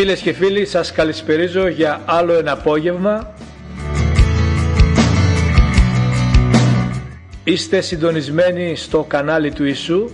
Φίλες 0.00 0.20
και 0.20 0.32
φίλοι, 0.32 0.66
σας 0.66 0.92
καλησπερίζω 0.92 1.68
για 1.68 2.00
άλλο 2.04 2.32
ένα 2.32 2.52
απόγευμα. 2.52 3.34
Είστε 7.44 7.80
συντονισμένοι 7.80 8.76
στο 8.76 9.04
κανάλι 9.08 9.52
του 9.52 9.64
Ιησού 9.64 10.10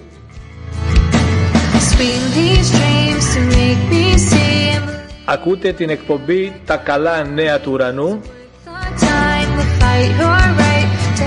Swing 1.91 2.25
these 2.37 2.71
dreams 2.77 3.25
to 3.35 3.41
make 3.55 3.93
me 3.93 4.19
see. 4.19 4.81
Ακούτε 5.25 5.73
την 5.73 5.91
εκπομπή 5.91 6.61
«Τα 6.65 6.77
καλά 6.77 7.25
νέα 7.25 7.61
του 7.61 7.73
ουρανού» 7.73 8.21
The 8.65 9.05
time 9.05 9.51
to 9.59 9.65
fight 9.81 10.11
your 10.21 10.43
right 10.63 10.91
to 11.19 11.27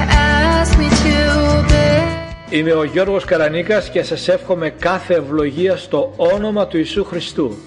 ask 0.57 0.77
me 0.77 0.89
to 0.89 1.15
obey. 1.59 2.55
Είμαι 2.57 2.71
ο 2.71 2.83
Γιώργος 2.83 3.25
Καρανίκας 3.25 3.89
και 3.89 4.03
σας 4.03 4.27
εύχομαι 4.27 4.69
κάθε 4.69 5.13
ευλογία 5.13 5.77
στο 5.77 6.13
όνομα 6.17 6.67
του 6.67 6.77
Ιησού 6.77 7.03
Χριστού. 7.03 7.57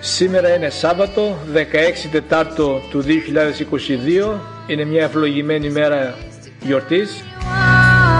Σήμερα 0.00 0.54
είναι 0.54 0.70
Σάββατο, 0.70 1.36
16 1.54 2.08
Τετάρτο 2.12 2.80
του 2.90 3.02
2022. 3.02 4.40
Είναι 4.66 4.84
μια 4.84 5.02
ευλογημένη 5.02 5.70
μέρα 5.70 6.14
γιορτής. 6.60 7.24
On. 7.42 8.16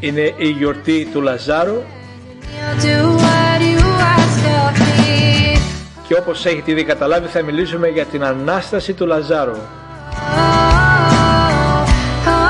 Είναι 0.00 0.34
η 0.36 0.48
γιορτή 0.48 1.08
του 1.12 1.20
Λαζάρου 1.20 1.82
και 6.08 6.14
όπως 6.14 6.46
έχετε 6.46 6.70
ήδη 6.70 6.84
καταλάβει 6.84 7.26
θα 7.26 7.42
μιλήσουμε 7.42 7.88
για 7.88 8.04
την 8.04 8.24
Ανάσταση 8.24 8.92
του 8.92 9.06
Λαζάρου. 9.06 9.52
Oh, 9.52 9.60
oh, 10.30 10.82
oh. 12.26 12.48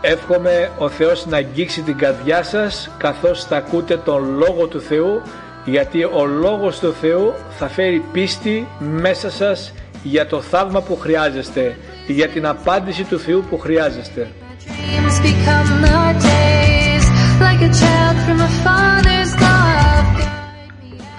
Εύχομαι 0.00 0.70
ο 0.78 0.88
Θεός 0.88 1.26
να 1.26 1.36
αγγίξει 1.36 1.82
την 1.82 1.96
καρδιά 1.98 2.42
σας 2.42 2.90
καθώς 2.98 3.44
θα 3.44 3.56
ακούτε 3.56 3.96
τον 3.96 4.36
Λόγο 4.38 4.66
του 4.66 4.80
Θεού 4.80 5.22
γιατί 5.64 6.04
ο 6.04 6.24
Λόγος 6.24 6.78
του 6.78 6.92
Θεού 7.00 7.32
θα 7.58 7.68
φέρει 7.68 8.04
πίστη 8.12 8.66
μέσα 8.78 9.30
σας 9.30 9.72
για 10.02 10.26
το 10.26 10.40
θαύμα 10.40 10.82
που 10.82 10.96
χρειάζεστε, 10.96 11.76
για 12.06 12.28
την 12.28 12.46
απάντηση 12.46 13.04
του 13.04 13.18
Θεού 13.18 13.44
που 13.50 13.58
χρειάζεστε. 13.58 14.28
Dreams 14.86 15.18
become 15.30 15.68
the 15.86 16.00
days, 16.30 17.04
like 17.46 17.60
a 17.68 17.72
child 17.80 18.16
from 18.24 18.38
a 18.48 18.50
father's 18.64 19.32
love. 19.44 20.26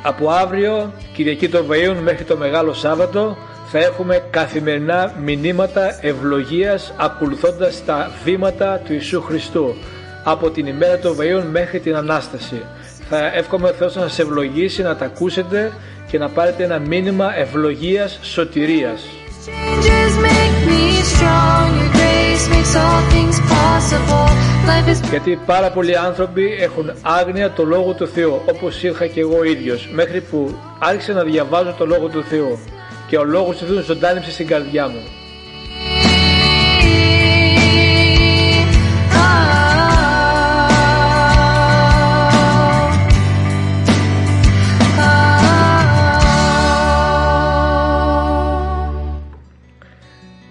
Από 0.01 0.29
αύριο, 0.29 0.93
Κυριακή 1.13 1.49
των 1.49 1.65
Βαΐων 1.69 1.95
μέχρι 2.03 2.23
το 2.23 2.37
Μεγάλο 2.37 2.73
Σάββατο, 2.73 3.37
θα 3.71 3.79
έχουμε 3.79 4.23
καθημερινά 4.29 5.13
μηνύματα 5.23 5.97
ευλογίας 6.01 6.93
ακολουθώντας 6.97 7.85
τα 7.85 8.11
βήματα 8.23 8.81
του 8.85 8.93
Ιησού 8.93 9.21
Χριστού 9.21 9.75
από 10.23 10.49
την 10.49 10.67
ημέρα 10.67 10.97
των 10.99 11.17
Βαΐων 11.19 11.43
μέχρι 11.51 11.79
την 11.79 11.95
Ανάσταση. 11.95 12.61
Θα 13.09 13.25
εύχομαι 13.33 13.69
ο 13.69 13.73
Θεός 13.73 13.95
να 13.95 14.01
σας 14.01 14.19
ευλογήσει, 14.19 14.81
να 14.81 14.95
τα 14.95 15.05
ακούσετε 15.05 15.71
και 16.07 16.17
να 16.17 16.29
πάρετε 16.29 16.63
ένα 16.63 16.79
μήνυμα 16.79 17.37
ευλογίας 17.37 18.19
σωτηρίας. 18.21 19.01
Changes 19.47 20.13
make 20.29 20.57
me 20.69 20.83
strong. 21.13 21.67
Your 21.79 21.91
grace 21.97 22.45
makes 22.53 22.73
all 22.81 23.01
things 23.13 23.37
possible. 23.55 24.27
Life 24.67 24.87
is 24.91 25.09
Γιατί 25.09 25.39
πάρα 25.45 25.71
πολλοί 25.71 25.97
άνθρωποι 25.97 26.57
έχουν 26.59 26.91
άγνοια 27.01 27.51
το 27.51 27.63
Λόγο 27.63 27.93
του 27.93 28.07
Θεού, 28.07 28.41
όπως 28.49 28.83
είχα 28.83 29.07
και 29.07 29.19
εγώ 29.19 29.43
ίδιος, 29.43 29.89
μέχρι 29.91 30.21
που 30.21 30.57
άρχισα 30.79 31.13
να 31.13 31.23
διαβάζω 31.23 31.75
το 31.77 31.85
Λόγο 31.85 32.07
του 32.07 32.23
Θεού 32.23 32.59
και 33.07 33.17
ο 33.17 33.23
Λόγος 33.23 33.57
του 33.57 33.65
Θεού 33.65 33.81
ζωντάνεψε 33.81 34.31
στην 34.31 34.47
καρδιά 34.47 34.87
μου. 34.87 35.01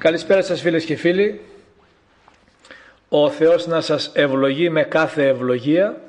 Καλησπέρα 0.07 0.43
σας 0.43 0.61
φίλες 0.61 0.85
και 0.85 0.97
φίλοι. 0.97 1.41
Ο 3.09 3.31
Θεός 3.31 3.67
να 3.67 3.81
σας 3.81 4.11
ευλογεί 4.15 4.71
με 4.71 4.83
κάθε 4.83 5.27
ευλογία. 5.27 6.01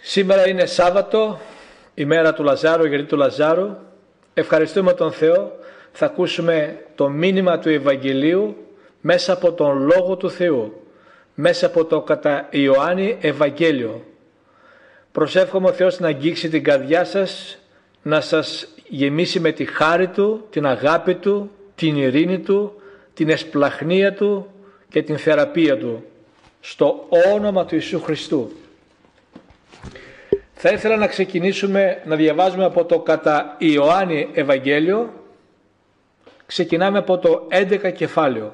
Σήμερα 0.00 0.48
είναι 0.48 0.66
Σάββατο, 0.66 1.40
ημέρα 1.94 2.34
του 2.34 2.42
Λαζάρου, 2.42 2.84
η 2.84 2.88
γιορτή 2.88 3.06
του 3.06 3.16
Λαζάρου. 3.16 3.76
Ευχαριστούμε 4.34 4.92
τον 4.92 5.12
Θεό. 5.12 5.58
Θα 5.92 6.06
ακούσουμε 6.06 6.84
το 6.94 7.08
μήνυμα 7.08 7.58
του 7.58 7.68
Ευαγγελίου 7.68 8.56
μέσα 9.00 9.32
από 9.32 9.52
τον 9.52 9.78
Λόγο 9.78 10.16
του 10.16 10.30
Θεού. 10.30 10.82
Μέσα 11.34 11.66
από 11.66 11.84
το 11.84 12.00
κατά 12.00 12.46
Ιωάννη 12.50 13.18
Ευαγγέλιο. 13.20 14.04
Προσεύχομαι 15.12 15.68
ο 15.68 15.72
Θεός 15.72 15.98
να 15.98 16.08
αγγίξει 16.08 16.48
την 16.48 16.64
καρδιά 16.64 17.04
σας, 17.04 17.58
να 18.02 18.20
σας 18.20 18.68
γεμίσει 18.88 19.40
με 19.40 19.52
τη 19.52 19.64
χάρη 19.64 20.08
Του, 20.08 20.46
την 20.50 20.66
αγάπη 20.66 21.14
Του, 21.14 21.50
την 21.76 21.96
ειρήνη 21.96 22.38
Του, 22.38 22.82
την 23.14 23.28
εσπλαχνία 23.28 24.14
Του 24.14 24.46
και 24.88 25.02
την 25.02 25.18
θεραπεία 25.18 25.78
Του. 25.78 26.04
Στο 26.60 27.06
όνομα 27.34 27.64
του 27.64 27.74
Ιησού 27.74 28.00
Χριστού. 28.00 28.52
Θα 30.54 30.70
ήθελα 30.70 30.96
να 30.96 31.06
ξεκινήσουμε 31.06 32.02
να 32.04 32.16
διαβάζουμε 32.16 32.64
από 32.64 32.84
το 32.84 32.98
κατά 32.98 33.56
Ιωάννη 33.58 34.28
Ευαγγέλιο. 34.32 35.12
Ξεκινάμε 36.46 36.98
από 36.98 37.18
το 37.18 37.48
11 37.50 37.92
κεφάλαιο. 37.94 38.52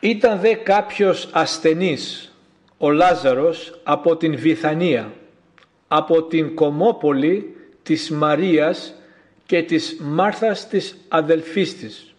Ήταν 0.00 0.40
δε 0.40 0.54
κάποιος 0.54 1.28
ασθενής, 1.32 2.34
ο 2.78 2.90
Λάζαρος, 2.90 3.80
από 3.82 4.16
την 4.16 4.36
Βιθανία, 4.36 5.12
από 5.88 6.22
την 6.22 6.54
Κομόπολη 6.54 7.56
της 7.82 8.10
Μαρίας 8.10 8.94
και 9.48 9.62
της 9.62 9.96
Μάρθας 10.00 10.68
της 10.68 10.96
αδελφής 11.08 11.78
της. 11.78 12.14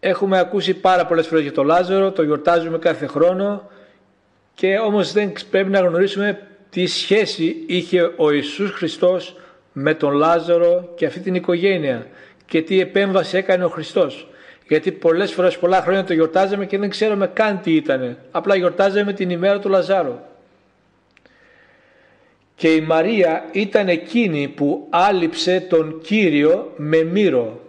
Έχουμε 0.00 0.38
ακούσει 0.38 0.74
πάρα 0.74 1.06
πολλές 1.06 1.26
φορές 1.26 1.42
για 1.42 1.52
τον 1.52 1.66
Λάζαρο, 1.66 2.12
το 2.12 2.22
γιορτάζουμε 2.22 2.78
κάθε 2.78 3.06
χρόνο 3.06 3.70
και 4.54 4.78
όμως 4.78 5.12
δεν 5.12 5.32
πρέπει 5.50 5.70
να 5.70 5.80
γνωρίσουμε 5.80 6.40
τι 6.70 6.86
σχέση 6.86 7.64
είχε 7.66 8.12
ο 8.16 8.30
Ιησούς 8.30 8.70
Χριστός 8.70 9.36
με 9.72 9.94
τον 9.94 10.12
Λάζαρο 10.12 10.92
και 10.96 11.06
αυτή 11.06 11.20
την 11.20 11.34
οικογένεια 11.34 12.06
και 12.46 12.62
τι 12.62 12.80
επέμβαση 12.80 13.36
έκανε 13.36 13.64
ο 13.64 13.68
Χριστός. 13.68 14.28
Γιατί 14.68 14.92
πολλές 14.92 15.32
φορές, 15.32 15.58
πολλά 15.58 15.80
χρόνια 15.80 16.04
το 16.04 16.12
γιορτάζαμε 16.12 16.66
και 16.66 16.78
δεν 16.78 16.90
ξέρουμε 16.90 17.26
καν 17.26 17.60
τι 17.60 17.74
ήτανε. 17.74 18.16
Απλά 18.30 18.56
γιορτάζαμε 18.56 19.12
την 19.12 19.30
ημέρα 19.30 19.58
του 19.58 19.68
Λαζάρου. 19.68 20.18
Και 22.56 22.74
η 22.74 22.80
Μαρία 22.80 23.48
ήταν 23.52 23.88
εκείνη 23.88 24.48
που 24.48 24.86
άλυψε 24.90 25.60
τον 25.60 26.00
Κύριο 26.02 26.72
με 26.76 27.02
μύρο 27.02 27.60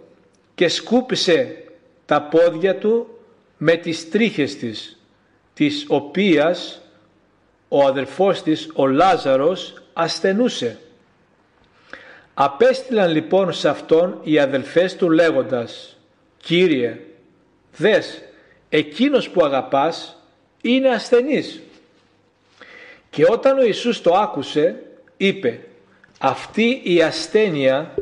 και 0.54 0.68
σκούπισε 0.68 1.64
τα 2.06 2.22
πόδια 2.22 2.76
του 2.76 3.18
με 3.56 3.76
τις 3.76 4.10
τρίχες 4.10 4.56
της, 4.56 4.98
της 5.54 5.84
οποίας 5.88 6.80
ο 7.68 7.84
αδερφός 7.84 8.42
της, 8.42 8.70
ο 8.74 8.86
Λάζαρος, 8.86 9.82
ασθενούσε. 9.92 10.78
Απέστειλαν 12.34 13.10
λοιπόν 13.10 13.52
σε 13.52 13.68
αυτόν 13.68 14.20
οι 14.22 14.38
αδελφές 14.38 14.96
του 14.96 15.10
λέγοντας 15.10 15.96
«Κύριε, 16.36 17.00
δες, 17.76 18.22
εκείνος 18.68 19.30
που 19.30 19.44
αγαπάς 19.44 20.22
είναι 20.62 20.88
ασθενής». 20.88 21.60
Και 23.16 23.26
όταν 23.30 23.58
ο 23.58 23.64
Ιησούς 23.64 24.00
το 24.00 24.14
άκουσε, 24.14 24.82
είπε 25.16 25.60
«Αυτή 26.18 26.80
η 26.84 27.02
ασθένεια 27.02 27.94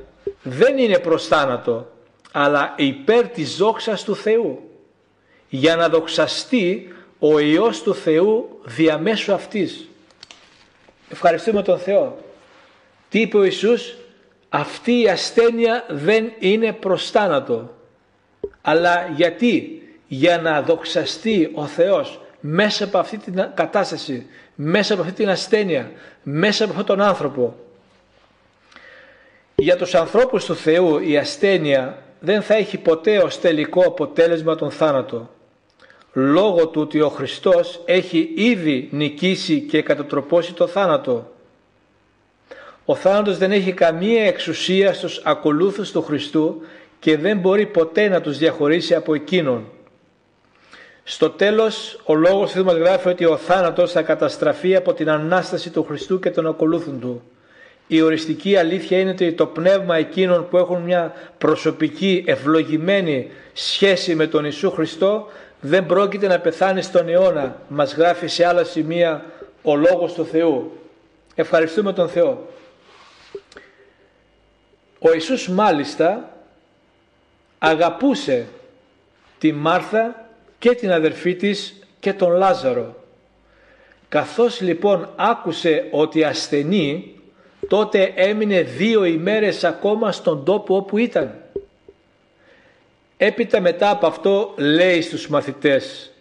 δεν 0.43 0.79
είναι 0.79 0.99
προς 0.99 1.27
θάνατο, 1.27 1.93
αλλά 2.33 2.75
υπέρ 2.77 3.29
της 3.29 3.57
δόξας 3.57 4.05
του 4.05 4.17
Θεού, 4.17 4.71
για 5.49 5.77
να 5.77 5.89
δοξαστεί 5.89 6.95
ο 7.19 7.39
Υιός 7.39 7.83
του 7.83 7.95
Θεού 7.95 8.61
διαμέσου 8.65 9.33
αυτής. 9.33 9.89
Ευχαριστούμε 11.09 11.63
τον 11.63 11.79
Θεό. 11.79 12.19
Τι 13.09 13.21
είπε 13.21 13.37
ο 13.37 13.45
Ιησούς, 13.45 13.97
αυτή 14.49 15.01
η 15.01 15.09
ασθένεια 15.09 15.85
δεν 15.89 16.33
είναι 16.39 16.73
προς 16.73 17.11
θάνατο. 17.11 17.75
Αλλά 18.63 19.13
γιατί, 19.17 19.83
για 20.07 20.39
να 20.39 20.63
δοξαστεί 20.63 21.51
ο 21.55 21.67
Θεός 21.67 22.21
μέσα 22.41 22.85
από 22.85 22.99
αυτή 22.99 23.19
την 23.19 23.51
κατάσταση, 23.55 24.27
μέσα 24.55 24.93
από 24.93 25.03
αυτή 25.03 25.15
την 25.15 25.29
ασθένεια, 25.29 25.91
μέσα 26.23 26.65
από 26.65 26.73
αυτόν 26.73 26.97
τον 26.97 27.07
άνθρωπο. 27.07 27.57
Για 29.55 29.77
τους 29.77 29.95
ανθρώπους 29.95 30.45
του 30.45 30.55
Θεού 30.55 30.99
η 30.99 31.17
ασθένεια 31.17 32.03
δεν 32.21 32.43
θα 32.43 32.55
έχει 32.55 32.79
ποτέ 32.79 33.19
ως 33.19 33.41
τελικό 33.41 33.81
αποτέλεσμα 33.81 34.55
τον 34.55 34.71
θάνατο. 34.71 35.31
Λόγω 36.13 36.69
του 36.69 36.81
ότι 36.81 37.01
ο 37.01 37.09
Χριστός 37.09 37.83
έχει 37.85 38.33
ήδη 38.37 38.89
νικήσει 38.93 39.61
και 39.61 39.83
κατατροπώσει 39.83 40.53
το 40.53 40.67
θάνατο. 40.67 41.33
Ο 42.85 42.95
θάνατος 42.95 43.39
δεν 43.39 43.53
έχει 43.53 43.73
καμία 43.73 44.25
εξουσία 44.25 44.93
στους 44.93 45.21
ακολούθους 45.25 45.91
του 45.91 46.03
Χριστού 46.03 46.63
και 47.01 47.17
δεν 47.17 47.39
μπορεί 47.39 47.67
ποτέ 47.67 48.09
να 48.09 48.21
τους 48.21 48.39
διαχωρίσει 48.39 48.95
από 48.95 49.15
εκείνον. 49.15 49.73
Στο 51.05 51.31
τέλος 51.31 52.01
ο 52.05 52.15
λόγος 52.15 52.53
του 52.53 52.65
μας 52.65 52.77
γράφει 52.77 53.09
ότι 53.09 53.25
ο 53.25 53.37
θάνατος 53.37 53.93
θα 53.93 54.03
καταστραφεί 54.03 54.77
από 54.77 54.93
την 54.95 55.11
Ανάσταση 55.11 55.71
του 55.71 55.85
Χριστού 55.85 56.19
και 56.19 56.31
των 56.31 56.47
ακολούθων 56.47 57.01
Του. 57.01 57.23
Η 57.87 58.01
οριστική 58.01 58.57
αλήθεια 58.57 58.99
είναι 58.99 59.11
ότι 59.11 59.33
το 59.33 59.47
πνεύμα 59.47 59.97
εκείνων 59.97 60.49
που 60.49 60.57
έχουν 60.57 60.83
μια 60.83 61.13
προσωπική 61.39 62.25
ευλογημένη 62.27 63.31
σχέση 63.53 64.15
με 64.15 64.27
τον 64.27 64.45
Ιησού 64.45 64.71
Χριστό 64.71 65.27
δεν 65.61 65.87
πρόκειται 65.87 66.27
να 66.27 66.41
πεθάνει 66.41 66.83
στον 66.83 67.09
αιώνα. 67.09 67.57
Μας 67.69 67.95
γράφει 67.95 68.27
σε 68.27 68.47
άλλα 68.47 68.65
σημεία 68.65 69.25
ο 69.63 69.77
Λόγος 69.77 70.13
του 70.13 70.27
Θεού. 70.27 70.79
Ευχαριστούμε 71.35 71.93
τον 71.93 72.09
Θεό. 72.09 72.49
Ο 74.99 75.13
Ιησούς 75.13 75.49
μάλιστα 75.49 76.31
αγαπούσε 77.59 78.47
τη 79.39 79.53
Μάρθα 79.53 80.24
και 80.59 80.75
την 80.75 80.93
αδερφή 80.93 81.35
της 81.35 81.75
και 82.01 82.13
τον 82.13 82.31
Λάζαρο. 82.31 83.05
Καθώς 84.09 84.61
λοιπόν 84.61 85.09
άκουσε 85.17 85.89
ότι 85.91 86.25
ασθενεί, 86.25 87.15
τότε 87.69 88.13
έμεινε 88.15 88.63
δύο 88.63 89.05
ημέρες 89.05 89.65
ακόμα 89.65 90.13
στον 90.13 90.45
τόπο 90.45 90.77
όπου 90.77 90.99
ήταν. 90.99 91.35
Έπειτα 93.17 93.61
μετά 93.61 93.91
από 93.91 94.07
αυτό 94.07 94.55
λέει 94.57 95.01
στους 95.01 95.29
μαθητές 95.29 96.13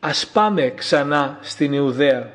«Ας 0.00 0.26
πάμε 0.26 0.72
ξανά 0.76 1.38
στην 1.42 1.72
Ιουδαία». 1.72 2.32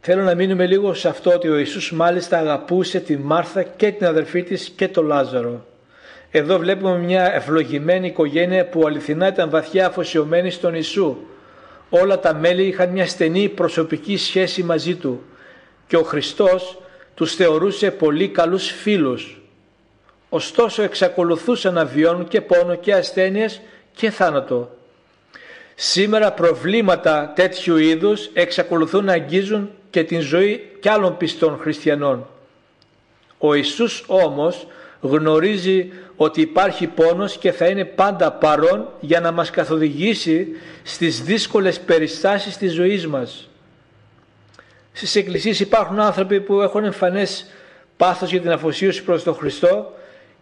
Θέλω 0.00 0.22
να 0.22 0.34
μείνουμε 0.34 0.66
λίγο 0.66 0.94
σε 0.94 1.08
αυτό 1.08 1.32
ότι 1.32 1.48
ο 1.48 1.58
Ιησούς 1.58 1.92
μάλιστα 1.92 2.38
αγαπούσε 2.38 3.00
τη 3.00 3.16
Μάρθα 3.16 3.62
και 3.62 3.92
την 3.92 4.06
αδερφή 4.06 4.42
της 4.42 4.68
και 4.76 4.88
τον 4.88 5.06
Λάζαρο. 5.06 5.66
Εδώ 6.30 6.58
βλέπουμε 6.58 6.98
μια 6.98 7.34
ευλογημένη 7.34 8.06
οικογένεια 8.06 8.66
που 8.66 8.86
αληθινά 8.86 9.28
ήταν 9.28 9.50
βαθιά 9.50 9.86
αφοσιωμένη 9.86 10.50
στον 10.50 10.72
Ιησού. 10.74 11.16
Όλα 11.90 12.20
τα 12.20 12.34
μέλη 12.34 12.62
είχαν 12.62 12.90
μια 12.90 13.06
στενή 13.06 13.48
προσωπική 13.48 14.16
σχέση 14.16 14.62
μαζί 14.62 14.94
Του 14.94 15.22
και 15.86 15.96
ο 15.96 16.02
Χριστός 16.02 16.78
τους 17.14 17.34
θεωρούσε 17.34 17.90
πολύ 17.90 18.28
καλούς 18.28 18.70
φίλους. 18.70 19.40
Ωστόσο 20.28 20.82
εξακολουθούσαν 20.82 21.74
να 21.74 21.84
βιώνουν 21.84 22.28
και 22.28 22.40
πόνο 22.40 22.74
και 22.74 22.94
ασθένειες 22.94 23.60
και 23.94 24.10
θάνατο. 24.10 24.70
Σήμερα 25.74 26.32
προβλήματα 26.32 27.32
τέτοιου 27.34 27.76
είδους 27.76 28.30
εξακολουθούν 28.32 29.04
να 29.04 29.12
αγγίζουν 29.12 29.70
και 29.90 30.04
την 30.04 30.20
ζωή 30.20 30.70
κι 30.80 30.88
άλλων 30.88 31.16
πιστών 31.16 31.58
χριστιανών. 31.58 32.26
Ο 33.38 33.54
Ιησούς 33.54 34.04
όμως 34.06 34.66
γνωρίζει 35.00 35.90
ότι 36.16 36.40
υπάρχει 36.40 36.86
πόνος 36.86 37.36
και 37.36 37.52
θα 37.52 37.66
είναι 37.66 37.84
πάντα 37.84 38.32
παρόν 38.32 38.88
για 39.00 39.20
να 39.20 39.32
μας 39.32 39.50
καθοδηγήσει 39.50 40.48
στις 40.82 41.22
δύσκολες 41.22 41.80
περιστάσεις 41.80 42.56
της 42.56 42.72
ζωής 42.72 43.06
μας. 43.06 43.48
Στις 44.92 45.16
εκκλησίες 45.16 45.60
υπάρχουν 45.60 46.00
άνθρωποι 46.00 46.40
που 46.40 46.60
έχουν 46.60 46.84
εμφανές 46.84 47.46
πάθος 47.96 48.30
για 48.30 48.40
την 48.40 48.50
αφοσίωση 48.50 49.02
προς 49.02 49.22
τον 49.22 49.34
Χριστό 49.34 49.92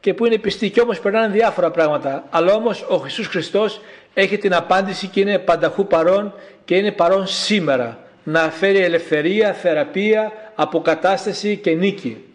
και 0.01 0.15
που 0.15 0.27
είναι 0.27 0.39
πιστοί 0.39 0.71
και 0.71 0.81
όμως 0.81 1.01
περνάνε 1.01 1.33
διάφορα 1.33 1.71
πράγματα. 1.71 2.25
Αλλά 2.31 2.55
όμως 2.55 2.87
ο 2.89 2.97
Χριστός 2.97 3.27
Χριστός 3.27 3.81
έχει 4.15 4.39
την 4.39 4.55
απάντηση 4.55 5.07
και 5.07 5.21
είναι 5.21 5.39
πανταχού 5.39 5.87
παρόν 5.87 6.35
και 6.65 6.77
είναι 6.77 6.93
παρόν 6.93 7.27
σήμερα 7.27 7.99
να 8.25 8.51
φέρει 8.51 8.79
ελευθερία, 8.79 9.53
θεραπεία, 9.53 10.33
αποκατάσταση 10.55 11.57
και 11.57 11.71
νίκη. 11.71 12.34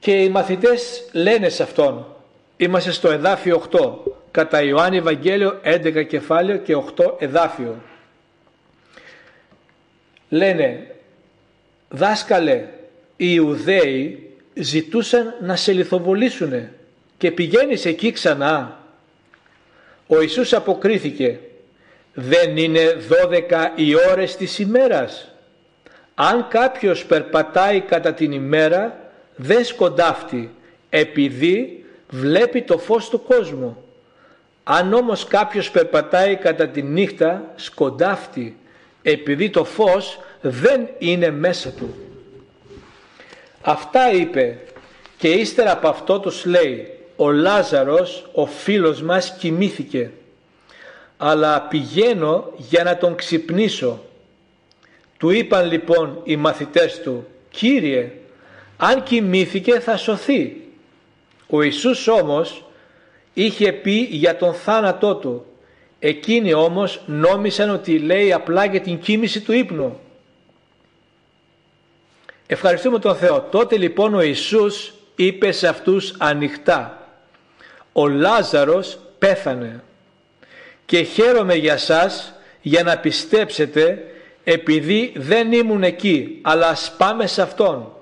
Και 0.00 0.22
οι 0.22 0.28
μαθητές 0.28 1.04
λένε 1.12 1.48
σε 1.48 1.62
αυτόν, 1.62 2.16
είμαστε 2.56 2.90
στο 2.90 3.10
εδάφιο 3.10 3.62
8, 3.70 3.90
κατά 4.30 4.62
Ιωάννη 4.62 4.96
Ευαγγέλιο 4.96 5.60
11 5.64 6.06
κεφάλαιο 6.06 6.56
και 6.56 6.76
8 6.76 7.14
εδάφιο. 7.18 7.76
Λένε, 10.28 10.94
δάσκαλε, 11.88 12.68
οι 13.16 13.26
Ιουδαίοι 13.34 14.30
ζητούσαν 14.54 15.34
να 15.40 15.56
σε 15.56 15.72
λιθοβολήσουνε 15.72 16.72
και 17.18 17.30
πηγαίνεις 17.30 17.84
εκεί 17.84 18.12
ξανά. 18.12 18.78
Ο 20.06 20.20
Ιησούς 20.20 20.52
αποκρίθηκε, 20.52 21.38
δεν 22.14 22.56
είναι 22.56 22.96
12 23.08 23.72
οι 23.74 23.94
ώρες 24.10 24.36
της 24.36 24.58
ημέρας. 24.58 25.34
Αν 26.14 26.48
κάποιος 26.48 27.04
περπατάει 27.04 27.80
κατά 27.80 28.14
την 28.14 28.32
ημέρα 28.32 28.99
δεν 29.40 29.64
σκοντάφτει 29.64 30.50
επειδή 30.90 31.84
βλέπει 32.08 32.62
το 32.62 32.78
φως 32.78 33.08
του 33.08 33.22
κόσμου. 33.22 33.84
Αν 34.64 34.92
όμως 34.92 35.24
κάποιος 35.24 35.70
περπατάει 35.70 36.36
κατά 36.36 36.68
τη 36.68 36.82
νύχτα 36.82 37.52
σκοντάφτει 37.56 38.56
επειδή 39.02 39.50
το 39.50 39.64
φως 39.64 40.20
δεν 40.40 40.88
είναι 40.98 41.30
μέσα 41.30 41.70
του. 41.70 41.94
Αυτά 43.62 44.12
είπε 44.12 44.58
και 45.16 45.28
ύστερα 45.28 45.72
από 45.72 45.88
αυτό 45.88 46.20
τους 46.20 46.44
λέει 46.44 46.88
ο 47.16 47.30
Λάζαρος 47.30 48.28
ο 48.32 48.46
φίλος 48.46 49.02
μας 49.02 49.36
κοιμήθηκε 49.38 50.10
αλλά 51.16 51.60
πηγαίνω 51.62 52.52
για 52.56 52.84
να 52.84 52.96
τον 52.96 53.14
ξυπνήσω. 53.14 54.04
Του 55.18 55.30
είπαν 55.30 55.66
λοιπόν 55.66 56.20
οι 56.24 56.36
μαθητές 56.36 57.00
του 57.00 57.26
«Κύριε 57.50 58.12
αν 58.82 59.02
κοιμήθηκε 59.02 59.80
θα 59.80 59.96
σωθεί. 59.96 60.56
Ο 61.46 61.62
Ιησούς 61.62 62.08
όμως 62.08 62.64
είχε 63.34 63.72
πει 63.72 64.08
για 64.10 64.36
τον 64.36 64.54
θάνατό 64.54 65.14
του. 65.14 65.44
Εκείνοι 65.98 66.52
όμως 66.52 67.02
νόμισαν 67.06 67.70
ότι 67.70 67.98
λέει 67.98 68.32
απλά 68.32 68.64
για 68.64 68.80
την 68.80 69.00
κοίμηση 69.00 69.40
του 69.40 69.52
ύπνου. 69.52 70.00
Ευχαριστούμε 72.46 72.98
τον 72.98 73.16
Θεό. 73.16 73.40
Τότε 73.50 73.76
λοιπόν 73.76 74.14
ο 74.14 74.22
Ιησούς 74.22 74.92
είπε 75.16 75.52
σε 75.52 75.68
αυτούς 75.68 76.14
ανοιχτά 76.18 77.08
«Ο 77.92 78.08
Λάζαρος 78.08 78.98
πέθανε 79.18 79.82
και 80.86 81.02
χαίρομαι 81.02 81.54
για 81.54 81.76
σας 81.76 82.34
για 82.60 82.82
να 82.82 82.98
πιστέψετε 82.98 84.04
επειδή 84.44 85.12
δεν 85.16 85.52
ήμουν 85.52 85.82
εκεί 85.82 86.38
αλλά 86.42 86.68
ας 86.68 86.94
πάμε 86.98 87.26
σε 87.26 87.42
Αυτόν». 87.42 87.94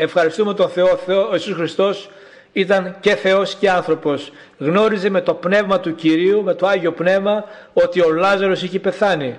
Ευχαριστούμε 0.00 0.54
τον 0.54 0.68
Θεό, 0.68 0.96
Θεό, 0.96 1.28
ο 1.28 1.32
Ιησούς 1.32 1.54
Χριστός 1.54 2.10
ήταν 2.52 2.96
και 3.00 3.14
Θεός 3.14 3.54
και 3.54 3.70
άνθρωπος. 3.70 4.32
Γνώριζε 4.58 5.10
με 5.10 5.20
το 5.20 5.34
πνεύμα 5.34 5.80
του 5.80 5.94
Κυρίου, 5.94 6.42
με 6.42 6.54
το 6.54 6.66
Άγιο 6.66 6.92
Πνεύμα, 6.92 7.44
ότι 7.72 8.00
ο 8.00 8.12
Λάζαρος 8.12 8.62
είχε 8.62 8.78
πεθάνει. 8.78 9.38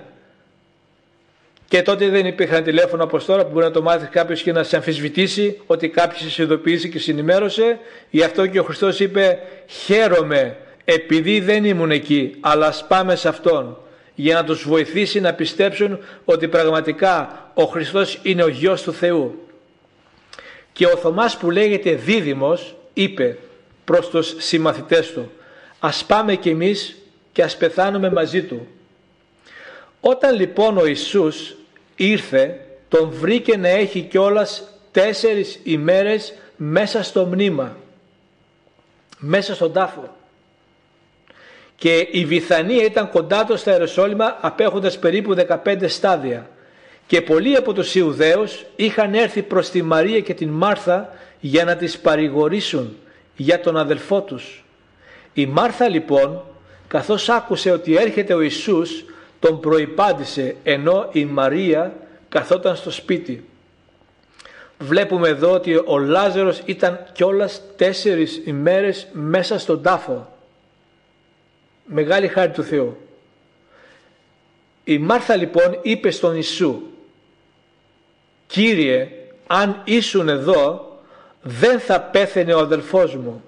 Και 1.67 1.81
τότε 1.81 2.09
δεν 2.09 2.25
υπήρχαν 2.25 2.63
τηλέφωνο 2.63 3.03
όπως 3.03 3.25
τώρα 3.25 3.45
που 3.45 3.51
μπορεί 3.51 3.65
να 3.65 3.71
το 3.71 3.81
μάθει 3.81 4.07
κάποιος 4.07 4.41
και 4.41 4.51
να 4.51 4.63
σε 4.63 4.75
αμφισβητήσει 4.75 5.61
ότι 5.65 5.89
κάποιος 5.89 6.33
σε 6.33 6.43
ειδοποιήσει 6.43 6.89
και 6.89 6.99
συνημέρωσε. 6.99 7.79
Γι' 8.09 8.23
αυτό 8.23 8.47
και 8.47 8.59
ο 8.59 8.63
Χριστός 8.63 8.99
είπε 8.99 9.39
χαίρομαι 9.67 10.57
επειδή 10.85 11.39
δεν 11.39 11.65
ήμουν 11.65 11.91
εκεί 11.91 12.37
αλλά 12.39 12.67
ας 12.67 12.85
πάμε 12.87 13.15
σε 13.15 13.27
Αυτόν 13.27 13.77
για 14.15 14.35
να 14.35 14.43
τους 14.43 14.67
βοηθήσει 14.67 15.19
να 15.19 15.33
πιστέψουν 15.33 15.99
ότι 16.25 16.47
πραγματικά 16.47 17.49
ο 17.53 17.63
Χριστός 17.63 18.19
είναι 18.23 18.43
ο 18.43 18.47
Γιος 18.47 18.81
του 18.81 18.93
Θεού. 18.93 19.48
Και 20.79 20.85
ο 20.85 20.97
Θωμάς 20.97 21.37
που 21.37 21.51
λέγεται 21.51 21.91
δίδυμος 21.91 22.75
είπε 22.93 23.37
προς 23.85 24.09
τους 24.09 24.35
συμμαθητές 24.37 25.11
του 25.11 25.31
ας 25.79 26.05
πάμε 26.05 26.35
κι 26.35 26.49
εμείς 26.49 26.97
και 27.31 27.43
ας 27.43 27.57
πεθάνουμε 27.57 28.11
μαζί 28.11 28.43
του. 28.43 28.67
Όταν 29.99 30.35
λοιπόν 30.35 30.77
ο 30.77 30.85
Ιησούς 30.85 31.55
ήρθε 31.95 32.59
τον 32.89 33.09
βρήκε 33.09 33.57
να 33.57 33.67
έχει 33.67 34.01
κιόλας 34.01 34.63
τέσσερις 34.91 35.59
ημέρες 35.63 36.33
μέσα 36.55 37.03
στο 37.03 37.25
μνήμα, 37.25 37.77
μέσα 39.17 39.55
στον 39.55 39.73
τάφο. 39.73 40.15
και 41.75 42.07
η 42.11 42.25
Βιθανία 42.25 42.83
ήταν 42.83 43.09
κοντά 43.09 43.45
του 43.45 43.57
στα 43.57 43.71
Ιεροσόλυμα 43.71 44.37
απέχοντας 44.41 44.99
περίπου 44.99 45.35
15 45.65 45.85
στάδια 45.87 46.49
και 47.09 47.21
πολλοί 47.21 47.55
από 47.55 47.73
τους 47.73 47.95
Ιουδαίους 47.95 48.65
είχαν 48.75 49.13
έρθει 49.13 49.41
προς 49.41 49.69
τη 49.69 49.81
Μαρία 49.81 50.19
και 50.19 50.33
την 50.33 50.49
Μάρθα 50.49 51.13
για 51.39 51.63
να 51.63 51.75
τις 51.75 51.99
παρηγορήσουν 51.99 52.97
για 53.35 53.59
τον 53.59 53.77
αδελφό 53.77 54.21
τους. 54.21 54.63
Η 55.33 55.45
Μάρθα 55.45 55.89
λοιπόν 55.89 56.43
καθώς 56.87 57.29
άκουσε 57.29 57.71
ότι 57.71 57.95
έρχεται 57.95 58.33
ο 58.33 58.41
Ιησούς 58.41 59.05
τον 59.39 59.59
προϋπάντησε 59.59 60.55
ενώ 60.63 61.09
η 61.11 61.25
Μαρία 61.25 61.93
καθόταν 62.29 62.75
στο 62.75 62.91
σπίτι. 62.91 63.45
Βλέπουμε 64.79 65.27
εδώ 65.27 65.51
ότι 65.51 65.75
ο 65.85 65.97
Λάζαρος 65.97 66.61
ήταν 66.65 67.05
κιόλας 67.13 67.61
τέσσερις 67.75 68.41
ημέρες 68.45 69.07
μέσα 69.11 69.59
στον 69.59 69.81
τάφο. 69.81 70.37
Μεγάλη 71.85 72.27
χάρη 72.27 72.51
του 72.51 72.63
Θεού. 72.63 72.97
Η 74.83 74.97
Μάρθα 74.97 75.35
λοιπόν 75.35 75.79
είπε 75.81 76.11
στον 76.11 76.33
Ιησού 76.35 76.81
«Κύριε, 78.51 79.07
αν 79.47 79.81
ήσουν 79.83 80.29
εδώ 80.29 80.97
δεν 81.41 81.79
θα 81.79 82.01
πέθαινε 82.01 82.53
ο 82.53 82.59
αδελφός 82.59 83.15
μου. 83.15 83.43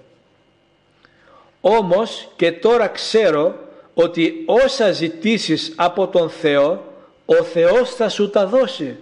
Όμως 1.62 2.28
και 2.36 2.52
τώρα 2.52 2.88
ξέρω 2.88 3.56
ότι 3.94 4.44
όσα 4.46 4.92
ζητήσεις 4.92 5.74
από 5.76 6.08
τον 6.08 6.30
Θεό, 6.30 6.94
ο 7.26 7.44
Θεός 7.44 7.96
θα 7.96 8.10
σου 8.10 8.30
τα 8.30 8.48
δώσει. 8.48 8.98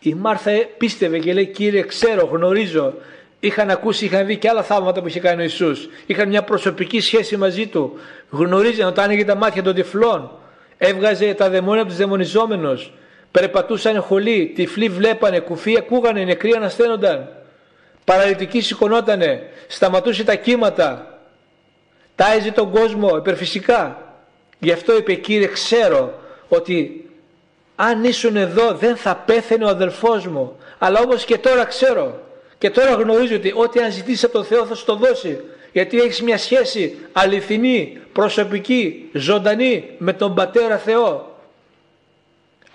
Η 0.00 0.14
Μάρθα 0.14 0.50
πίστευε 0.78 1.18
και 1.18 1.32
λέει 1.32 1.46
Κύριε 1.46 1.82
ξέρω 1.82 2.26
γνωρίζω 2.26 2.94
είχαν 3.40 3.70
ακούσει, 3.70 4.04
είχαν 4.04 4.26
δει 4.26 4.36
και 4.36 4.48
άλλα 4.48 4.62
θαύματα 4.62 5.00
που 5.00 5.08
είχε 5.08 5.20
κάνει 5.20 5.40
ο 5.40 5.42
Ιησούς. 5.42 5.88
Είχαν 6.06 6.28
μια 6.28 6.42
προσωπική 6.42 7.00
σχέση 7.00 7.36
μαζί 7.36 7.66
του. 7.66 7.98
Γνωρίζαν 8.30 8.88
ότι 8.88 9.00
άνοιγε 9.00 9.24
τα 9.24 9.34
μάτια 9.34 9.62
των 9.62 9.74
τυφλών. 9.74 10.30
Έβγαζε 10.78 11.34
τα 11.34 11.50
δαιμόνια 11.50 11.80
από 11.80 11.90
τους 11.90 11.98
δαιμονιζόμενους. 11.98 12.92
Περπατούσαν 13.34 14.02
χολοί, 14.02 14.52
τυφλοί 14.54 14.88
βλέπανε, 14.88 15.38
κουφοί 15.38 15.76
ακούγανε, 15.78 16.24
νεκροί 16.24 16.52
ανασταίνονταν. 16.52 17.28
Παραλυτικοί 18.04 18.60
σηκωνότανε, 18.60 19.42
σταματούσε 19.66 20.24
τα 20.24 20.34
κύματα. 20.34 21.18
Τάιζε 22.14 22.50
τον 22.50 22.70
κόσμο 22.70 23.16
υπερφυσικά. 23.16 23.98
Γι' 24.58 24.72
αυτό 24.72 24.96
είπε 24.96 25.14
Κύριε 25.14 25.46
ξέρω 25.46 26.14
ότι 26.48 27.08
αν 27.76 28.04
ήσουν 28.04 28.36
εδώ 28.36 28.72
δεν 28.72 28.96
θα 28.96 29.16
πέθαινε 29.16 29.64
ο 29.64 29.68
αδελφός 29.68 30.26
μου. 30.26 30.56
Αλλά 30.78 31.00
όμως 31.00 31.24
και 31.24 31.38
τώρα 31.38 31.64
ξέρω 31.64 32.20
και 32.58 32.70
τώρα 32.70 32.92
γνωρίζω 32.92 33.36
ότι 33.36 33.52
ό,τι 33.56 33.80
αν 33.80 33.92
ζητήσει 33.92 34.24
από 34.24 34.34
τον 34.34 34.44
Θεό 34.44 34.66
θα 34.66 34.74
σου 34.74 34.84
το 34.84 34.96
δώσει. 34.96 35.40
Γιατί 35.72 36.00
έχεις 36.00 36.22
μια 36.22 36.38
σχέση 36.38 36.98
αληθινή, 37.12 37.98
προσωπική, 38.12 39.10
ζωντανή 39.12 39.90
με 39.98 40.12
τον 40.12 40.34
Πατέρα 40.34 40.78
Θεό. 40.78 41.33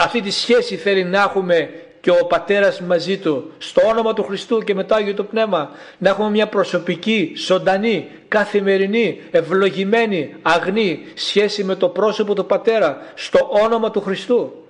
Αυτή 0.01 0.21
τη 0.21 0.31
σχέση 0.31 0.75
θέλει 0.75 1.03
να 1.03 1.21
έχουμε 1.21 1.69
και 2.01 2.11
ο 2.11 2.25
Πατέρας 2.25 2.81
μαζί 2.81 3.17
Του 3.17 3.51
στο 3.57 3.81
όνομα 3.87 4.13
του 4.13 4.23
Χριστού 4.23 4.63
και 4.63 4.73
με 4.73 4.83
το 4.83 4.95
Άγιο 4.95 5.13
του 5.13 5.25
Πνεύμα 5.25 5.71
να 5.97 6.09
έχουμε 6.09 6.29
μια 6.29 6.47
προσωπική, 6.47 7.33
ζωντανή, 7.35 8.07
καθημερινή, 8.27 9.21
ευλογημένη, 9.31 10.35
αγνή 10.41 11.05
σχέση 11.13 11.63
με 11.63 11.75
το 11.75 11.89
πρόσωπο 11.89 12.33
του 12.33 12.45
Πατέρα 12.45 13.01
στο 13.15 13.49
όνομα 13.63 13.91
του 13.91 14.01
Χριστού. 14.01 14.65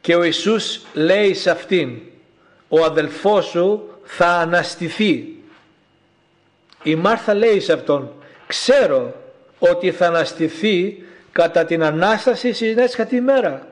Και 0.00 0.14
ο 0.14 0.22
Ιησούς 0.22 0.80
λέει 0.92 1.34
σε 1.34 1.50
αυτήν 1.50 1.98
ο 2.68 2.84
αδελφός 2.84 3.46
σου 3.46 3.88
θα 4.04 4.26
αναστηθεί. 4.26 5.36
Η 6.82 6.94
Μάρθα 6.94 7.34
λέει 7.34 7.60
σε 7.60 7.72
αυτόν 7.72 8.12
ξέρω 8.46 9.14
ότι 9.58 9.90
θα 9.90 10.06
αναστηθεί 10.06 11.02
κατά 11.42 11.64
την 11.64 11.82
Ανάσταση 11.82 12.52
στην 12.52 12.78
έσχατη 12.78 13.20
μέρα. 13.20 13.66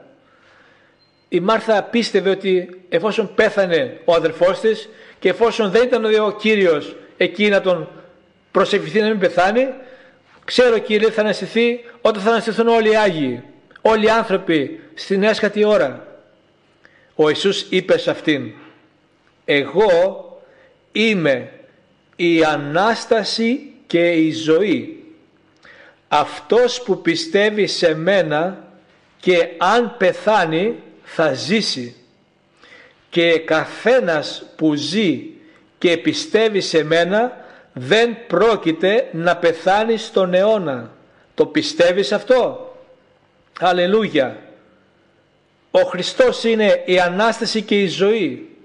Η 1.28 1.40
Μάρθα 1.40 1.82
πίστευε 1.82 2.30
ότι 2.30 2.80
εφόσον 2.88 3.34
πέθανε 3.34 4.00
ο 4.04 4.14
αδελφός 4.14 4.60
της 4.60 4.88
και 5.18 5.28
εφόσον 5.28 5.70
δεν 5.70 5.82
ήταν 5.82 6.04
ο 6.04 6.30
Κύριος 6.30 6.96
εκεί 7.16 7.48
να 7.48 7.60
τον 7.60 7.88
προσευχηθεί 8.50 9.00
να 9.00 9.08
μην 9.08 9.18
πεθάνει, 9.18 9.68
ξέρω 10.44 10.78
Κύριε 10.78 11.10
θα 11.10 11.20
αναστηθεί 11.20 11.84
όταν 12.00 12.22
θα 12.22 12.30
αναστηθούν 12.30 12.68
όλοι 12.68 12.90
οι 12.90 12.96
Άγιοι, 12.96 13.42
όλοι 13.80 14.06
οι 14.06 14.10
άνθρωποι 14.10 14.80
στην 14.94 15.22
έσχατη 15.22 15.64
ώρα. 15.64 16.06
Ο 17.14 17.28
Ιησούς 17.28 17.66
είπε 17.70 17.98
σε 17.98 18.10
αυτήν 18.10 18.52
εγώ 19.44 19.90
είμαι 20.92 21.52
η 22.16 22.44
Ανάσταση 22.44 23.72
και 23.86 24.10
η 24.10 24.32
ζωή. 24.32 24.95
Αυτός 26.08 26.82
που 26.82 27.02
πιστεύει 27.02 27.66
σε 27.66 27.94
μένα 27.94 28.64
και 29.20 29.48
αν 29.58 29.94
πεθάνει 29.98 30.82
θα 31.02 31.32
ζήσει. 31.32 31.96
Και 33.10 33.38
καθένας 33.38 34.42
που 34.56 34.74
ζει 34.74 35.24
και 35.78 35.96
πιστεύει 35.96 36.60
σε 36.60 36.84
μένα 36.84 37.44
δεν 37.72 38.16
πρόκειται 38.26 39.08
να 39.12 39.36
πεθάνει 39.36 39.96
στον 39.96 40.34
αιώνα. 40.34 40.90
Το 41.34 41.46
πιστεύεις 41.46 42.12
αυτό; 42.12 42.74
Αλληλούια. 43.60 44.36
Ο 45.70 45.80
Χριστός 45.80 46.44
είναι 46.44 46.82
η 46.84 47.00
Ανάσταση 47.00 47.62
και 47.62 47.80
η 47.80 47.86
ζωή 47.86 48.56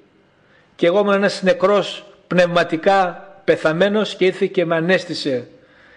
και 0.75 0.86
εγώ 0.86 1.00
ήμουν 1.00 1.13
ένας 1.13 1.41
νεκρός 1.41 2.05
πνευματικά 2.27 3.27
πεθαμένος 3.43 4.15
και 4.15 4.25
ήρθε 4.25 4.45
και 4.45 4.65
με 4.65 4.75
ανέστησε. 4.75 5.48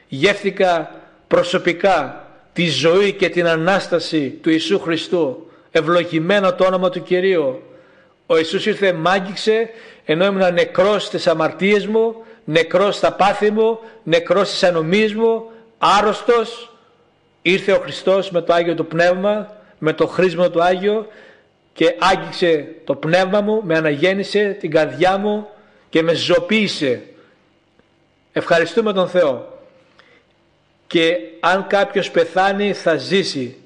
Γεύθηκα 0.09 1.04
προσωπικά 1.35 2.27
τη 2.53 2.69
ζωή 2.69 3.13
και 3.13 3.29
την 3.29 3.47
Ανάσταση 3.47 4.39
του 4.43 4.51
Ιησού 4.51 4.79
Χριστού. 4.79 5.51
Ευλογημένο 5.71 6.55
το 6.55 6.65
όνομα 6.65 6.91
του 6.91 7.03
Κυρίου. 7.03 7.63
Ο 8.27 8.37
Ιησούς 8.37 8.67
ήρθε 8.67 8.93
μάγγιξε 8.93 9.71
ενώ 10.05 10.25
ήμουν 10.25 10.53
νεκρός 10.53 11.05
στις 11.05 11.27
αμαρτίες 11.27 11.87
μου, 11.87 12.15
νεκρός 12.45 12.97
στα 12.97 13.13
πάθη 13.13 13.51
μου, 13.51 13.79
νεκρός 14.03 14.49
στις 14.49 14.63
ανομίες 14.63 15.15
μου, 15.15 15.51
άρρωστος. 15.79 16.77
Ήρθε 17.43 17.73
ο 17.73 17.79
Χριστός 17.79 18.31
με 18.31 18.41
το 18.41 18.53
Άγιο 18.53 18.75
του 18.75 18.87
Πνεύμα, 18.87 19.57
με 19.79 19.93
το 19.93 20.07
χρήσμα 20.07 20.51
του 20.51 20.63
Άγιο 20.63 21.07
και 21.73 21.95
άγγιξε 21.99 22.69
το 22.85 22.95
πνεύμα 22.95 23.41
μου, 23.41 23.63
με 23.65 23.77
αναγέννησε 23.77 24.57
την 24.61 24.71
καρδιά 24.71 25.19
μου 25.19 25.49
και 25.89 26.03
με 26.03 26.15
ζωοποίησε. 26.15 27.03
Ευχαριστούμε 28.33 28.93
τον 28.93 29.09
Θεό. 29.09 29.54
Και 30.95 31.19
αν 31.41 31.67
κάποιος 31.67 32.11
πεθάνει 32.11 32.73
θα 32.73 32.97
ζήσει 32.97 33.57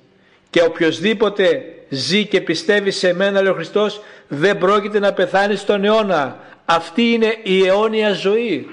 και 0.51 0.63
οποιοδήποτε 0.63 1.65
ζει 1.89 2.27
και 2.27 2.41
πιστεύει 2.41 2.91
σε 2.91 3.15
μένα 3.15 3.41
λέει 3.41 3.51
ο 3.51 3.55
Χριστός 3.55 4.01
δεν 4.29 4.59
πρόκειται 4.59 4.99
να 4.99 5.13
πεθάνει 5.13 5.57
στον 5.57 5.85
αιώνα. 5.85 6.39
Αυτή 6.65 7.03
είναι 7.03 7.37
η 7.43 7.67
αιώνια 7.67 8.13
ζωή 8.13 8.67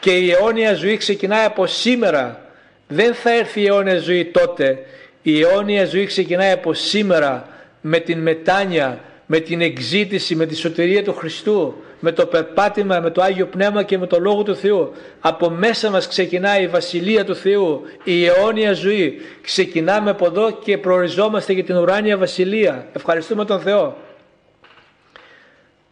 και 0.00 0.10
η 0.10 0.30
αιώνια 0.30 0.74
ζωή 0.74 0.96
ξεκινάει 0.96 1.44
από 1.44 1.66
σήμερα. 1.66 2.50
Δεν 2.88 3.14
θα 3.14 3.34
έρθει 3.34 3.60
η 3.60 3.66
αιώνια 3.66 3.98
ζωή 3.98 4.24
τότε. 4.24 4.78
Η 5.22 5.40
αιώνια 5.40 5.84
ζωή 5.84 6.04
ξεκινάει 6.04 6.52
από 6.52 6.74
σήμερα 6.74 7.48
με 7.80 7.98
την 7.98 8.18
μετάνια, 8.18 9.00
με 9.26 9.40
την 9.40 9.60
εξήτηση, 9.60 10.34
με 10.34 10.46
τη 10.46 10.56
σωτηρία 10.56 11.02
του 11.02 11.14
Χριστού, 11.14 11.82
με 12.04 12.12
το 12.12 12.26
περπάτημα, 12.26 13.00
με 13.00 13.10
το 13.10 13.22
Άγιο 13.22 13.46
Πνεύμα 13.46 13.82
και 13.82 13.98
με 13.98 14.06
το 14.06 14.18
Λόγο 14.18 14.42
του 14.42 14.56
Θεού. 14.56 14.92
Από 15.20 15.50
μέσα 15.50 15.90
μας 15.90 16.08
ξεκινάει 16.08 16.62
η 16.62 16.66
Βασιλεία 16.66 17.24
του 17.24 17.36
Θεού, 17.36 17.82
η 18.04 18.26
αιώνια 18.26 18.72
ζωή. 18.72 19.20
Ξεκινάμε 19.42 20.10
από 20.10 20.26
εδώ 20.26 20.50
και 20.50 20.78
προοριζόμαστε 20.78 21.52
για 21.52 21.64
την 21.64 21.76
ουράνια 21.76 22.16
Βασιλεία. 22.16 22.86
Ευχαριστούμε 22.92 23.44
τον 23.44 23.60
Θεό. 23.60 23.96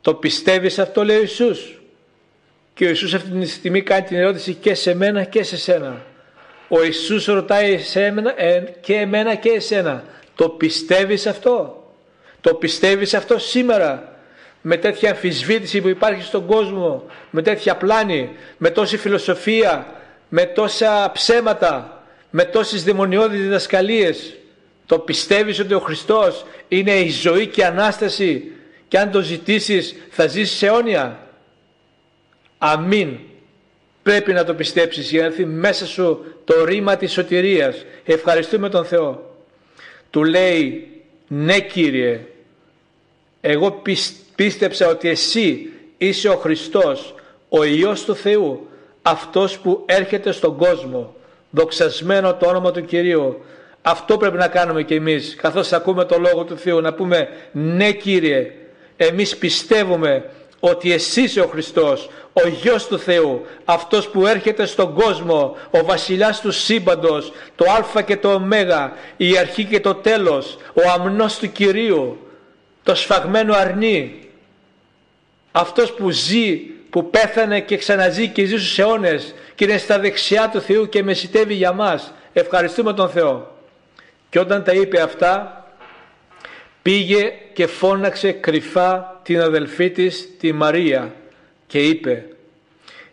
Το 0.01 0.15
πιστεύεις 0.15 0.79
αυτό 0.79 1.05
λέει 1.05 1.17
ο 1.17 1.21
Ιησούς; 1.21 1.81
Και 2.75 2.85
ο 2.85 2.89
Ιησούς 2.89 3.15
αυτή 3.15 3.31
τη 3.31 3.47
στιγμή 3.47 3.83
κάνει 3.83 4.03
την 4.03 4.17
ερώτηση 4.17 4.55
και 4.55 4.75
σε 4.75 4.95
μένα 4.95 5.25
και 5.25 5.43
σε 5.43 5.57
σένα. 5.57 6.03
Ο 6.69 6.85
Ιησούς 6.85 7.25
ρωτάει 7.25 7.79
σε 7.79 8.15
ε, 8.37 8.63
και 8.81 8.95
εμένα 8.95 9.35
και 9.35 9.51
εσένα. 9.51 10.05
Το 10.35 10.49
πιστεύεις 10.49 11.27
αυτό; 11.27 11.85
Το 12.41 12.55
πιστεύεις 12.55 13.15
αυτό 13.15 13.39
σήμερα; 13.39 14.20
Με 14.63 14.77
τέτοια 14.77 15.11
αμφισβήτηση 15.11 15.81
που 15.81 15.89
υπάρχει 15.89 16.23
στον 16.23 16.47
κόσμο, 16.47 17.05
με 17.31 17.43
τέτοια 17.43 17.77
πλάνη, 17.77 18.31
με 18.57 18.71
τόση 18.71 18.97
φιλοσοφία, 18.97 19.87
με 20.29 20.45
τόσα 20.45 21.11
ψέματα, 21.15 22.03
με 22.31 22.45
τόσες 22.45 22.85
δαιμονιώδεις 22.85 23.41
διδασκαλίες. 23.41 24.35
Το 24.87 24.99
πιστεύεις 24.99 25.59
ότι 25.59 25.75
ο 25.75 25.81
Χριστός 25.81 26.47
είναι 26.69 26.93
η 26.93 27.11
ζωή 27.11 27.47
και 27.47 27.61
η 27.61 27.65
Ανάσταση 27.65 28.53
και 28.89 28.99
αν 28.99 29.11
το 29.11 29.21
ζητήσεις 29.21 29.95
θα 30.11 30.27
ζήσεις 30.27 30.63
αιώνια. 30.63 31.27
Αμήν. 32.59 33.19
Πρέπει 34.03 34.33
να 34.33 34.45
το 34.45 34.55
πιστέψεις 34.55 35.11
για 35.11 35.21
να 35.21 35.27
έρθει 35.27 35.45
μέσα 35.45 35.87
σου 35.87 36.25
το 36.45 36.65
ρήμα 36.65 36.97
της 36.97 37.13
σωτηρίας. 37.13 37.85
Ευχαριστούμε 38.05 38.69
τον 38.69 38.85
Θεό. 38.85 39.35
Του 40.11 40.25
λέει 40.25 40.89
ναι 41.27 41.61
Κύριε 41.61 42.21
εγώ 43.41 43.83
πίστεψα 44.41 44.89
ότι 44.89 45.09
εσύ 45.09 45.69
είσαι 45.99 46.29
ο 46.29 46.37
Χριστός, 46.37 47.15
ο 47.49 47.65
Υιός 47.65 48.05
του 48.05 48.15
Θεού, 48.15 48.69
αυτός 49.03 49.59
που 49.59 49.83
έρχεται 49.87 50.33
στον 50.33 50.57
κόσμο. 50.57 51.15
Δοξασμένο 51.51 52.35
το 52.35 52.49
όνομα 52.49 52.71
του 52.71 52.85
Κυρίου. 52.85 53.45
Αυτό 53.83 54.17
πρέπει 54.17 54.37
να 54.37 54.49
κάνουμε 54.49 54.83
κι 54.83 54.95
εμείς 54.95 55.35
καθώς 55.35 55.73
ακούμε 55.73 56.05
το 56.05 56.19
Λόγο 56.19 56.45
του 56.45 56.57
Θεού 56.57 56.81
να 56.81 56.93
πούμε 56.93 57.29
ναι 57.53 57.93
Κύριε 57.93 58.53
εμείς 58.97 59.37
πιστεύουμε 59.37 60.25
ότι 60.61 60.93
εσύ 60.93 61.23
είσαι 61.23 61.41
ο 61.41 61.47
Χριστός, 61.47 62.09
ο 62.33 62.49
Γιος 62.49 62.87
του 62.87 62.99
Θεού, 62.99 63.47
αυτός 63.65 64.09
που 64.09 64.27
έρχεται 64.27 64.67
στον 64.67 64.95
κόσμο, 64.95 65.57
ο 65.71 65.85
βασιλιάς 65.85 66.41
του 66.41 66.51
σύμπαντος, 66.51 67.33
το 67.57 67.65
Α 67.97 68.03
και 68.03 68.17
το 68.17 68.33
Ω, 68.33 68.41
η 69.17 69.39
αρχή 69.39 69.65
και 69.65 69.81
το 69.81 69.95
τέλος, 69.95 70.57
ο 70.73 70.91
αμνός 70.95 71.39
του 71.39 71.53
Κυρίου, 71.53 72.19
το 72.83 72.95
σφαγμένο 72.95 73.55
αρνί, 73.55 74.30
αυτός 75.53 75.93
που 75.93 76.11
ζει, 76.11 76.57
που 76.91 77.11
πέθανε 77.11 77.61
και 77.61 77.77
ξαναζεί 77.77 78.29
και 78.29 78.45
ζει 78.45 78.57
στους 78.59 78.79
αιώνες 78.79 79.35
και 79.55 79.65
είναι 79.65 79.79
στα 79.79 79.99
δεξιά 79.99 80.49
του 80.49 80.61
Θεού 80.61 80.89
και 80.89 81.03
μεσητεύει 81.03 81.55
για 81.55 81.73
μας. 81.73 82.13
Ευχαριστούμε 82.33 82.93
τον 82.93 83.11
Θεό. 83.11 83.59
Και 84.31 84.39
όταν 84.39 84.65
τα 84.65 84.73
είπε 84.73 85.01
αυτά, 85.01 85.65
πήγε 86.83 87.33
και 87.53 87.67
φώναξε 87.67 88.33
κρυφά 88.33 89.21
την 89.23 89.41
αδελφή 89.41 89.91
της, 89.91 90.29
τη 90.39 90.53
Μαρία 90.53 91.15
και 91.67 91.79
είπε 91.79 92.25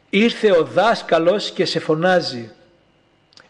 «Ήρθε 0.09 0.51
ο 0.51 0.63
δάσκαλος 0.63 1.51
και 1.51 1.65
σε 1.65 1.79
φωνάζει». 1.79 2.51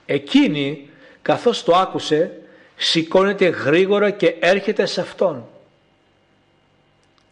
Εκείνη, 0.06 0.90
καθώς 1.22 1.64
το 1.64 1.76
άκουσε, 1.76 2.32
σηκώνεται 2.76 3.48
γρήγορα 3.48 4.10
και 4.10 4.36
έρχεται 4.40 4.86
σε 4.86 5.02
Αυτόν. 5.02 5.48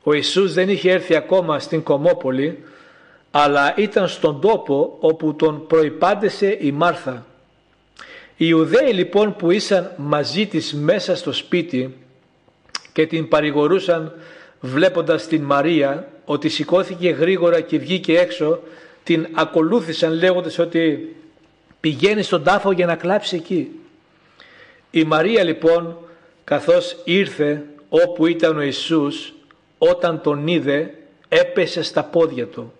Ο 0.07 0.13
Ιησούς 0.13 0.53
δεν 0.53 0.69
είχε 0.69 0.91
έρθει 0.91 1.15
ακόμα 1.15 1.59
στην 1.59 1.83
Κομόπολη, 1.83 2.63
αλλά 3.31 3.73
ήταν 3.77 4.07
στον 4.07 4.41
τόπο 4.41 4.97
όπου 4.99 5.35
τον 5.35 5.67
προϋπάντησε 5.67 6.57
η 6.61 6.71
Μάρθα. 6.71 7.25
Οι 8.37 8.45
Ιουδαίοι 8.49 8.93
λοιπόν 8.93 9.35
που 9.35 9.51
ήσαν 9.51 9.91
μαζί 9.97 10.45
της 10.45 10.73
μέσα 10.73 11.15
στο 11.15 11.31
σπίτι 11.31 11.97
και 12.93 13.05
την 13.05 13.27
παρηγορούσαν 13.27 14.13
βλέποντας 14.59 15.27
την 15.27 15.41
Μαρία 15.41 16.07
ότι 16.25 16.49
σηκώθηκε 16.49 17.09
γρήγορα 17.09 17.61
και 17.61 17.77
βγήκε 17.77 18.19
έξω 18.19 18.59
την 19.03 19.27
ακολούθησαν 19.33 20.13
λέγοντας 20.13 20.59
ότι 20.59 21.15
πηγαίνει 21.79 22.21
στον 22.21 22.43
τάφο 22.43 22.71
για 22.71 22.85
να 22.85 22.95
κλάψει 22.95 23.35
εκεί. 23.35 23.71
Η 24.91 25.03
Μαρία 25.03 25.43
λοιπόν 25.43 25.97
καθώς 26.43 26.97
ήρθε 27.03 27.63
όπου 27.89 28.25
ήταν 28.25 28.57
ο 28.57 28.61
Ιησούς 28.61 29.33
όταν 29.77 30.21
τον 30.21 30.47
είδε 30.47 30.93
έπεσε 31.29 31.81
στα 31.81 32.03
πόδια 32.03 32.47
του 32.47 32.73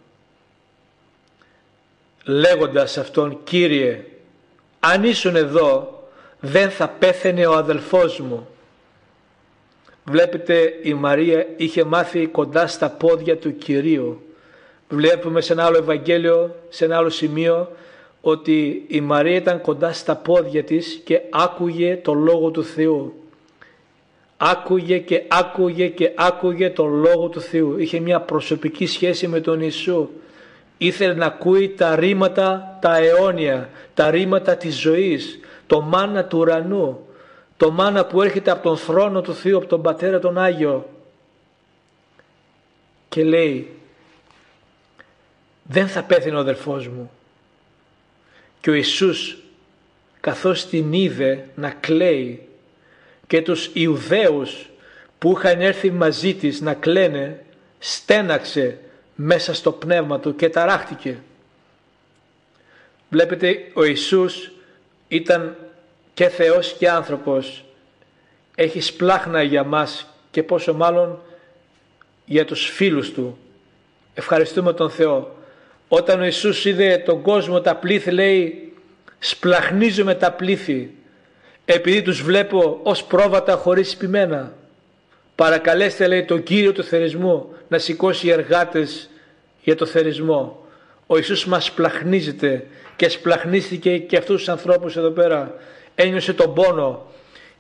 λέγοντας 2.26 2.98
αυτόν 2.98 3.40
«Κύριε, 3.44 4.04
αν 4.80 5.04
ήσουν 5.04 5.36
εδώ 5.36 6.00
δεν 6.40 6.70
θα 6.70 6.88
πέθαινε 6.88 7.46
ο 7.46 7.54
αδελφός 7.54 8.20
μου». 8.20 8.48
Βλέπετε 10.04 10.80
η 10.82 10.94
Μαρία 10.94 11.48
είχε 11.58 11.84
μάθει 11.84 12.26
κοντά 12.26 12.68
στα 12.68 12.90
πόδια 12.90 13.38
του 13.38 13.58
Κυρίου. 13.58 14.22
Βλέπουμε 14.90 15.42
σε 15.42 15.54
ένα 15.54 15.66
άλλο 15.66 15.78
Ευαγγέλιο, 15.78 16.56
σε 16.70 16.86
ένα 16.86 16.98
άλλο 16.98 17.10
σημείο, 17.10 17.72
ότι 18.22 18.86
η 18.88 19.02
Μαρία 19.02 19.36
ήταν 19.36 19.62
κοντά 19.62 19.94
στα 19.94 20.16
πόδια 20.16 20.64
της 20.64 21.02
και 21.04 21.22
άκουγε 21.30 21.98
το 21.98 22.14
Λόγο 22.14 22.52
του 22.52 22.64
Θεού. 22.64 23.14
Άκουγε 24.38 24.98
και 24.98 25.24
άκουγε 25.28 25.88
και 25.88 26.12
άκουγε 26.16 26.70
το 26.70 26.86
Λόγο 26.86 27.28
του 27.28 27.42
Θεού. 27.42 27.78
Είχε 27.80 28.00
μια 28.00 28.20
προσωπική 28.20 28.86
σχέση 28.86 29.28
με 29.28 29.40
τον 29.40 29.62
Ιησού. 29.62 30.10
Ήθελε 30.78 31.14
να 31.14 31.26
ακούει 31.26 31.70
τα 31.70 31.96
ρήματα 31.96 32.78
τα 32.82 32.98
αιώνια, 32.98 33.70
τα 33.94 34.10
ρήματα 34.10 34.56
της 34.56 34.80
ζωής, 34.80 35.40
το 35.68 35.82
μάνα 35.82 36.26
του 36.26 36.38
ουρανού, 36.38 37.08
το 37.58 37.72
μάνα 37.72 38.06
που 38.06 38.22
έρχεται 38.22 38.52
από 38.52 38.64
τον 38.64 38.78
θρόνο 38.78 39.22
του 39.22 39.34
Θεού, 39.36 39.58
από 39.58 39.66
τον 39.66 39.82
Πατέρα 39.82 40.20
τον 40.20 40.38
Άγιο. 40.38 40.90
Και 43.10 43.24
λέει, 43.24 43.70
δεν 45.64 45.88
θα 45.88 46.04
πέθει 46.04 46.30
ο 46.30 46.38
αδερφός 46.38 46.88
μου. 46.88 47.12
Και 48.62 48.70
ο 48.70 48.74
Ιησούς 48.74 49.38
καθώς 50.20 50.66
την 50.66 50.94
είδε 50.94 51.48
να 51.56 51.70
κλαίει 51.70 52.48
και 53.28 53.42
τους 53.42 53.70
Ιουδαίους 53.74 54.70
που 55.18 55.36
είχαν 55.38 55.62
έρθει 55.62 55.92
μαζί 55.92 56.34
της 56.34 56.62
να 56.62 56.74
κλαίνε 56.74 57.46
στέναξε 57.80 58.78
μέσα 59.16 59.54
στο 59.54 59.72
πνεύμα 59.72 60.20
του 60.20 60.36
και 60.36 60.50
ταράχτηκε. 60.50 61.18
Βλέπετε 63.10 63.72
ο 63.74 63.84
Ιησούς 63.84 64.52
ήταν 65.08 65.58
και 66.14 66.28
Θεός 66.28 66.76
και 66.80 66.90
άνθρωπος. 66.90 67.66
Έχει 68.56 68.82
σπλάχνα 68.82 69.42
για 69.42 69.64
μας 69.64 70.08
και 70.32 70.44
πόσο 70.44 70.74
μάλλον 70.74 71.22
για 72.26 72.46
τους 72.46 72.70
φίλους 72.70 73.12
Του. 73.12 73.38
Ευχαριστούμε 74.14 74.74
τον 74.74 74.90
Θεό. 74.90 75.36
Όταν 75.88 76.20
ο 76.20 76.24
Ιησούς 76.24 76.66
είδε 76.66 76.98
τον 76.98 77.22
κόσμο 77.22 77.62
τα 77.62 77.76
πλήθη 77.76 78.12
λέει 78.12 78.74
σπλαχνίζομαι 79.20 80.16
τα 80.16 80.32
πλήθη 80.32 80.94
επειδή 81.66 82.02
τους 82.02 82.22
βλέπω 82.22 82.80
ως 82.84 83.04
πρόβατα 83.04 83.56
χωρίς 83.56 83.96
πειμένα. 83.96 84.54
Παρακαλέστε 85.36 86.08
λέει 86.08 86.24
τον 86.26 86.44
Κύριο 86.44 86.72
του 86.72 86.84
θερισμού 86.84 87.54
να 87.68 87.78
σηκώσει 87.78 88.30
εργάτες 88.30 89.10
για 89.62 89.76
το 89.76 89.86
θερισμό. 89.86 90.68
Ο 91.08 91.18
Ιησούς 91.18 91.46
μας 91.46 91.66
σπλαχνίζεται 91.66 92.66
και 92.96 93.10
σπλαχνίστηκε 93.10 93.98
και 93.98 94.18
αυτούς 94.18 94.38
τους 94.38 94.50
ανθρώπους 94.50 94.98
εδώ 94.98 95.10
πέρα. 95.10 95.54
Ένιωσε 95.96 96.34
τον 96.34 96.54
πόνο 96.54 97.06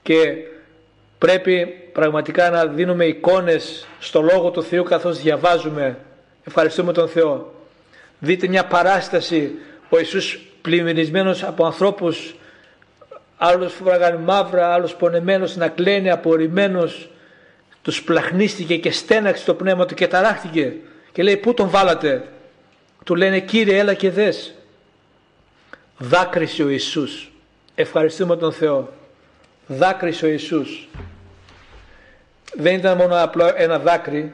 και 0.02 0.34
πρέπει 1.18 1.66
πραγματικά 1.92 2.50
να 2.50 2.66
δίνουμε 2.66 3.06
εικόνες 3.06 3.88
στο 4.00 4.22
Λόγο 4.22 4.52
του 4.52 4.64
Θεού 4.64 4.84
καθώς 4.84 5.22
διαβάζουμε. 5.22 5.98
Ευχαριστούμε 6.44 6.94
τον 6.94 7.08
Θεό. 7.08 7.54
Δείτε 8.20 8.48
μια 8.48 8.66
παράσταση 8.66 9.52
ο 9.90 9.98
Ιησούς 9.98 10.40
πλημμυρισμένος 10.62 11.44
από 11.44 11.66
ανθρώπους 11.66 12.36
άλλος 13.38 13.74
φοράγαν 13.74 14.16
μαύρα, 14.16 14.74
άλλος 14.74 14.96
πονεμένος 14.96 15.56
να 15.56 15.68
κλαίνει, 15.68 16.12
απορριμμένος 16.12 17.10
τους 17.82 18.04
πλαχνίστηκε 18.04 18.78
και 18.78 18.92
στέναξε 18.92 19.46
το 19.46 19.54
πνεύμα 19.54 19.86
του 19.86 19.94
και 19.94 20.08
ταράχτηκε. 20.08 20.74
Και 21.12 21.24
λέει 21.24 21.38
πού 21.38 21.54
τον 21.54 21.70
βάλατε; 21.70 22.24
Του 23.06 23.16
λένε 23.16 23.40
Κύριε 23.40 23.80
έλα 23.80 23.94
και 23.94 24.10
δες 24.10 24.54
δάκρυσε 25.98 26.64
ο 26.64 26.70
Ιησούς 26.70 27.32
ευχαριστούμε 27.76 28.38
τον 28.38 28.52
Θεό 28.52 28.94
δάκρυσε 29.68 30.26
ο 30.26 30.30
Ιησούς 30.30 30.88
δεν 32.58 32.76
ήταν 32.76 32.98
μόνο 32.98 33.22
απλό 33.22 33.52
ένα 33.56 33.80
δάκρυ. 33.80 34.32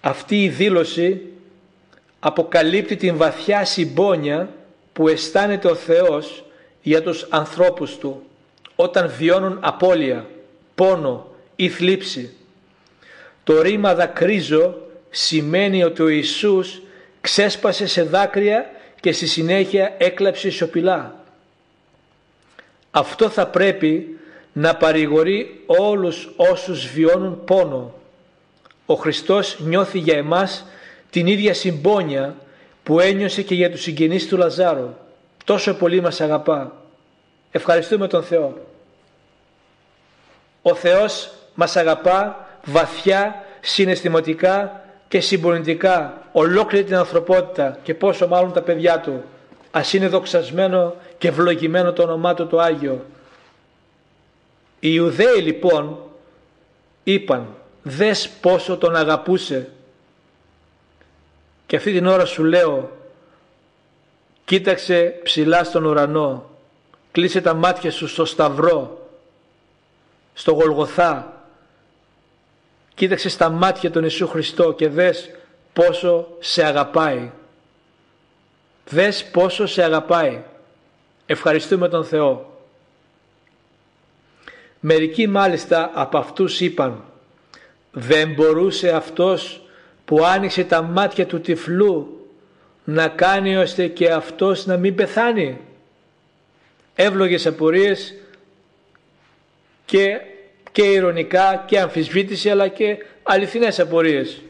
Αυτή 0.00 0.42
η 0.42 0.48
δήλωση 0.48 1.20
αποκαλύπτει 2.20 2.96
την 2.96 3.16
βαθιά 3.16 3.64
συμπόνια 3.64 4.48
που 4.92 5.08
αισθάνεται 5.08 5.68
ο 5.68 5.74
Θεός 5.74 6.44
για 6.82 7.02
τους 7.02 7.26
ανθρώπους 7.30 7.96
Του 7.96 8.22
όταν 8.76 9.12
βιώνουν 9.18 9.58
απώλεια, 9.60 10.26
πόνο 10.74 11.26
ή 11.56 11.68
θλίψη. 11.68 12.34
Το 13.44 13.62
ρήμα 13.62 13.94
δακρύζω 13.94 14.74
σημαίνει 15.10 15.84
ότι 15.84 16.02
ο 16.02 16.08
Ιησούς 16.08 16.82
ξέσπασε 17.20 17.86
σε 17.86 18.02
δάκρυα 18.02 18.70
και 19.00 19.12
στη 19.12 19.26
συνέχεια 19.26 19.94
έκλαψε 19.98 20.50
σιωπηλά. 20.50 21.24
Αυτό 22.90 23.28
θα 23.28 23.46
πρέπει 23.46 24.18
να 24.52 24.76
παρηγορεί 24.76 25.62
όλους 25.66 26.32
όσους 26.36 26.86
βιώνουν 26.86 27.44
πόνο. 27.44 27.94
Ο 28.86 28.94
Χριστός 28.94 29.56
νιώθει 29.58 29.98
για 29.98 30.16
εμάς 30.16 30.66
την 31.10 31.26
ίδια 31.26 31.54
συμπόνια 31.54 32.36
που 32.82 33.00
ένιωσε 33.00 33.42
και 33.42 33.54
για 33.54 33.70
τους 33.70 33.82
συγγενείς 33.82 34.28
του 34.28 34.36
Λαζάρου. 34.36 34.94
Τόσο 35.44 35.74
πολύ 35.74 36.00
μας 36.00 36.20
αγαπά. 36.20 36.72
Ευχαριστούμε 37.50 38.06
τον 38.06 38.22
Θεό. 38.22 38.66
Ο 40.62 40.74
Θεός 40.74 41.32
μας 41.54 41.76
αγαπά 41.76 42.48
βαθιά, 42.64 43.44
συναισθηματικά 43.60 44.80
και 45.08 45.20
συμπονητικά 45.20 46.22
ολόκληρη 46.32 46.84
την 46.84 46.96
ανθρωπότητα 46.96 47.78
και 47.82 47.94
πόσο 47.94 48.28
μάλλον 48.28 48.52
τα 48.52 48.62
παιδιά 48.62 49.00
του. 49.00 49.24
Ας 49.70 49.92
είναι 49.92 50.08
δοξασμένο 50.08 50.94
και 51.18 51.28
ευλογημένο 51.28 51.92
το 51.92 52.02
όνομά 52.02 52.34
του 52.34 52.46
το 52.46 52.58
Άγιο. 52.58 53.04
Οι 54.80 54.88
Ιουδαίοι 54.92 55.40
λοιπόν 55.40 55.98
είπαν 57.04 57.46
δες 57.82 58.28
πόσο 58.28 58.76
τον 58.76 58.96
αγαπούσε 58.96 59.70
και 61.66 61.76
αυτή 61.76 61.92
την 61.92 62.06
ώρα 62.06 62.24
σου 62.24 62.44
λέω 62.44 62.90
κοίταξε 64.44 65.20
ψηλά 65.22 65.64
στον 65.64 65.84
ουρανό 65.84 66.50
κλείσε 67.12 67.40
τα 67.40 67.54
μάτια 67.54 67.90
σου 67.90 68.06
στο 68.06 68.24
σταυρό 68.24 69.08
στο 70.34 70.52
Γολγοθά 70.52 71.42
κοίταξε 72.94 73.28
στα 73.28 73.48
μάτια 73.48 73.90
τον 73.90 74.02
Ιησού 74.02 74.28
Χριστό 74.28 74.72
και 74.72 74.88
δες 74.88 75.30
πόσο 75.72 76.28
σε 76.40 76.64
αγαπάει 76.64 77.30
Δες 78.88 79.24
πόσο 79.24 79.66
σε 79.66 79.82
αγαπάει. 79.82 80.42
Ευχαριστούμε 81.26 81.88
τον 81.88 82.04
Θεό. 82.04 82.60
Μερικοί 84.80 85.26
μάλιστα 85.26 85.90
από 85.94 86.18
αυτούς 86.18 86.60
είπαν 86.60 87.04
δεν 87.90 88.32
μπορούσε 88.32 88.90
αυτός 88.90 89.62
που 90.04 90.24
άνοιξε 90.24 90.64
τα 90.64 90.82
μάτια 90.82 91.26
του 91.26 91.40
τυφλού 91.40 92.21
να 92.84 93.08
κάνει 93.08 93.56
ώστε 93.56 93.86
και 93.86 94.10
αυτός 94.10 94.66
να 94.66 94.76
μην 94.76 94.94
πεθάνει. 94.94 95.58
Εύλογες 96.94 97.46
απορίες 97.46 98.14
και, 99.84 100.20
και 100.72 100.82
ηρωνικά 100.82 101.64
και 101.66 101.80
αμφισβήτηση 101.80 102.50
αλλά 102.50 102.68
και 102.68 102.96
αληθινές 103.22 103.80
απορίες. 103.80 104.42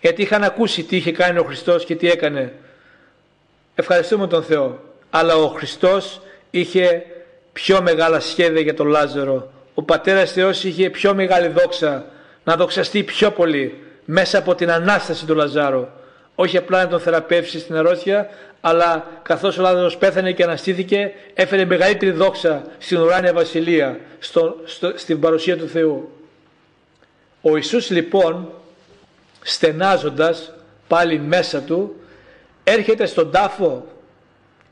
Γιατί 0.00 0.22
είχαν 0.22 0.44
ακούσει 0.44 0.82
τι 0.82 0.96
είχε 0.96 1.12
κάνει 1.12 1.38
ο 1.38 1.44
Χριστός 1.44 1.84
και 1.84 1.94
τι 1.94 2.10
έκανε. 2.10 2.52
Ευχαριστούμε 3.74 4.26
τον 4.26 4.42
Θεό. 4.42 4.80
Αλλά 5.10 5.36
ο 5.36 5.48
Χριστός 5.48 6.20
είχε 6.50 7.06
πιο 7.52 7.82
μεγάλα 7.82 8.20
σχέδια 8.20 8.60
για 8.60 8.74
τον 8.74 8.86
Λάζαρο. 8.86 9.52
Ο 9.74 9.82
Πατέρας 9.82 10.32
Θεός 10.32 10.64
είχε 10.64 10.90
πιο 10.90 11.14
μεγάλη 11.14 11.48
δόξα 11.48 12.06
να 12.44 12.56
δοξαστεί 12.56 13.02
πιο 13.02 13.30
πολύ 13.30 13.82
μέσα 14.04 14.38
από 14.38 14.54
την 14.54 14.70
Ανάσταση 14.70 15.26
του 15.26 15.34
Λαζάρου. 15.34 15.86
Όχι 16.34 16.56
απλά 16.56 16.82
να 16.82 16.88
τον 16.88 17.00
θεραπεύσει 17.00 17.58
στην 17.58 17.76
αρρώστια, 17.76 18.28
αλλά 18.60 19.06
καθώς 19.22 19.58
ο 19.58 19.62
Λάζαρος 19.62 19.96
πέθανε 19.96 20.32
και 20.32 20.42
αναστήθηκε, 20.42 21.12
έφερε 21.34 21.64
μεγαλύτερη 21.64 22.10
δόξα 22.10 22.64
στην 22.78 22.98
ουράνια 22.98 23.32
βασιλεία, 23.32 24.00
στο, 24.18 24.56
στο, 24.64 24.92
στην 24.96 25.20
παρουσία 25.20 25.56
του 25.56 25.68
Θεού. 25.68 26.10
Ο 27.40 27.56
Ιησούς 27.56 27.90
λοιπόν, 27.90 28.52
στενάζοντας 29.42 30.52
πάλι 30.88 31.18
μέσα 31.18 31.60
του, 31.60 31.96
έρχεται 32.64 33.06
στον 33.06 33.30
τάφο. 33.30 33.86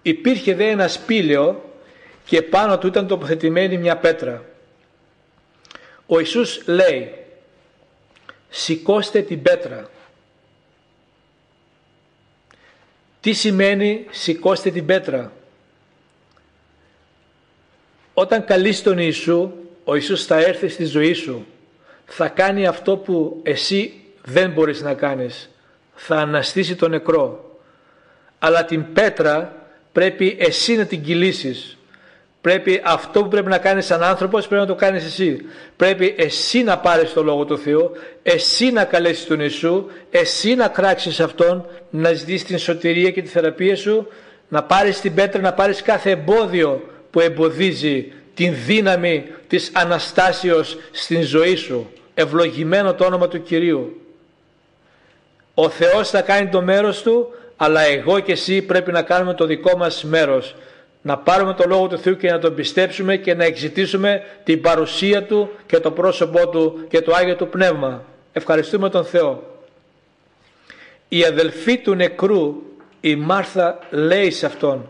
Υπήρχε 0.02 0.54
δε 0.54 0.68
ένα 0.68 0.88
σπήλαιο 0.88 1.62
και 2.24 2.42
πάνω 2.42 2.78
του 2.78 2.86
ήταν 2.86 3.06
τοποθετημένη 3.06 3.76
μια 3.78 3.96
πέτρα. 3.96 4.44
Ο 6.06 6.18
Ιησούς 6.18 6.62
λέει 6.66 7.14
σηκώστε 8.48 9.22
την 9.22 9.42
πέτρα. 9.42 9.88
Τι 13.22 13.32
σημαίνει 13.32 14.06
σηκώστε 14.10 14.70
την 14.70 14.86
πέτρα. 14.86 15.32
Όταν 18.14 18.44
καλείς 18.44 18.82
τον 18.82 18.98
Ιησού, 18.98 19.52
ο 19.84 19.94
Ιησούς 19.94 20.24
θα 20.24 20.38
έρθει 20.38 20.68
στη 20.68 20.84
ζωή 20.84 21.12
σου. 21.12 21.46
Θα 22.06 22.28
κάνει 22.28 22.66
αυτό 22.66 22.96
που 22.96 23.40
εσύ 23.42 24.04
δεν 24.24 24.50
μπορείς 24.50 24.80
να 24.80 24.94
κάνεις. 24.94 25.50
Θα 25.94 26.16
αναστήσει 26.16 26.76
τον 26.76 26.90
νεκρό. 26.90 27.56
Αλλά 28.38 28.64
την 28.64 28.92
πέτρα 28.92 29.66
πρέπει 29.92 30.36
εσύ 30.40 30.76
να 30.76 30.84
την 30.84 31.02
κυλήσεις. 31.02 31.76
Πρέπει 32.42 32.80
αυτό 32.84 33.22
που 33.22 33.28
πρέπει 33.28 33.48
να 33.48 33.58
κάνεις 33.58 33.86
σαν 33.86 34.02
άνθρωπος 34.02 34.46
πρέπει 34.48 34.62
να 34.62 34.68
το 34.68 34.74
κάνεις 34.74 35.04
εσύ. 35.04 35.40
Πρέπει 35.76 36.14
εσύ 36.18 36.62
να 36.62 36.78
πάρεις 36.78 37.12
το 37.12 37.22
Λόγο 37.22 37.44
του 37.44 37.58
Θεού, 37.58 37.90
εσύ 38.22 38.70
να 38.70 38.84
καλέσεις 38.84 39.26
τον 39.26 39.40
Ιησού, 39.40 39.86
εσύ 40.10 40.54
να 40.54 40.68
κράξεις 40.68 41.20
Αυτόν, 41.20 41.66
να 41.90 42.12
ζητήσεις 42.12 42.44
την 42.44 42.58
σωτηρία 42.58 43.10
και 43.10 43.22
τη 43.22 43.28
θεραπεία 43.28 43.76
σου, 43.76 44.06
να 44.48 44.62
πάρεις 44.62 45.00
την 45.00 45.14
πέτρα, 45.14 45.40
να 45.40 45.52
πάρεις 45.52 45.82
κάθε 45.82 46.10
εμπόδιο 46.10 46.82
που 47.10 47.20
εμποδίζει 47.20 48.12
την 48.34 48.54
δύναμη 48.66 49.24
της 49.46 49.70
Αναστάσεως 49.74 50.78
στην 50.90 51.22
ζωή 51.22 51.56
σου. 51.56 51.90
Ευλογημένο 52.14 52.94
το 52.94 53.04
όνομα 53.04 53.28
του 53.28 53.42
Κυρίου. 53.42 54.00
Ο 55.54 55.68
Θεός 55.68 56.10
θα 56.10 56.20
κάνει 56.20 56.48
το 56.48 56.62
μέρος 56.62 57.02
Του, 57.02 57.28
αλλά 57.56 57.80
εγώ 57.80 58.20
και 58.20 58.32
εσύ 58.32 58.62
πρέπει 58.62 58.92
να 58.92 59.02
κάνουμε 59.02 59.34
το 59.34 59.46
δικό 59.46 59.76
μας 59.76 60.04
μέρος 60.04 60.54
να 61.02 61.18
πάρουμε 61.18 61.54
το 61.54 61.64
Λόγο 61.66 61.86
του 61.86 61.98
Θεού 61.98 62.16
και 62.16 62.30
να 62.30 62.38
τον 62.38 62.54
πιστέψουμε 62.54 63.16
και 63.16 63.34
να 63.34 63.44
εξητήσουμε 63.44 64.22
την 64.44 64.60
παρουσία 64.60 65.24
Του 65.24 65.50
και 65.66 65.78
το 65.78 65.90
πρόσωπό 65.90 66.48
Του 66.48 66.86
και 66.88 67.00
το 67.00 67.14
Άγιο 67.14 67.36
Του 67.36 67.48
Πνεύμα. 67.48 68.04
Ευχαριστούμε 68.32 68.90
τον 68.90 69.04
Θεό. 69.04 69.42
Η 71.08 71.24
αδελφή 71.24 71.78
του 71.78 71.94
νεκρού, 71.94 72.62
η 73.00 73.16
Μάρθα 73.16 73.78
λέει 73.90 74.30
σε 74.30 74.46
Αυτόν 74.46 74.88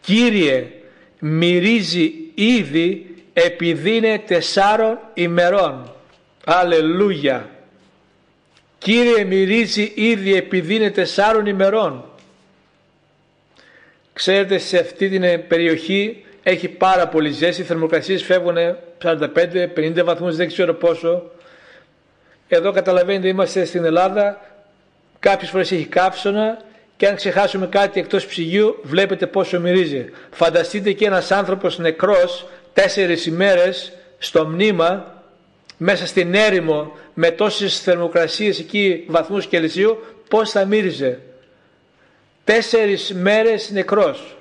«Κύριε, 0.00 0.66
μυρίζει 1.18 2.12
ήδη 2.34 3.16
επειδή 3.32 3.96
είναι 3.96 4.22
τεσσάρων 4.26 4.98
ημερών». 5.14 5.92
Αλληλούια. 6.44 7.50
Κύριε 8.78 9.24
μυρίζει 9.24 9.92
ήδη 9.94 10.34
επειδή 10.34 10.74
είναι 10.74 10.90
τεσσάρων 10.90 11.46
ημερών. 11.46 12.04
Ξέρετε 14.24 14.58
σε 14.58 14.78
αυτή 14.78 15.08
την 15.08 15.46
περιοχή 15.48 16.24
έχει 16.42 16.68
πάρα 16.68 17.08
πολύ 17.08 17.30
ζέστη, 17.30 17.60
οι 17.60 17.64
θερμοκρασίες 17.64 18.22
φεύγουν 18.22 18.56
45-50 19.02 20.04
βαθμούς, 20.04 20.36
δεν 20.36 20.46
ξέρω 20.46 20.74
πόσο. 20.74 21.30
Εδώ 22.48 22.72
καταλαβαίνετε 22.72 23.28
είμαστε 23.28 23.64
στην 23.64 23.84
Ελλάδα, 23.84 24.40
κάποιες 25.18 25.50
φορές 25.50 25.72
έχει 25.72 25.86
καύσωνα 25.86 26.62
και 26.96 27.06
αν 27.06 27.14
ξεχάσουμε 27.14 27.66
κάτι 27.66 28.00
εκτός 28.00 28.26
ψυγείου 28.26 28.78
βλέπετε 28.82 29.26
πόσο 29.26 29.60
μυρίζει. 29.60 30.10
Φανταστείτε 30.30 30.92
και 30.92 31.04
ένας 31.06 31.30
άνθρωπος 31.30 31.78
νεκρός 31.78 32.46
τέσσερις 32.72 33.26
ημέρες 33.26 33.92
στο 34.18 34.46
μνήμα 34.46 35.22
μέσα 35.76 36.06
στην 36.06 36.34
έρημο 36.34 36.92
με 37.14 37.30
τόσες 37.30 37.80
θερμοκρασίες 37.80 38.58
εκεί 38.58 39.04
βαθμούς 39.08 39.46
Κελσίου 39.46 39.98
πώς 40.28 40.50
θα 40.50 40.64
μύριζε 40.64 41.20
τέσσερις 42.44 43.12
μέρες 43.14 43.70
νεκρός. 43.70 44.36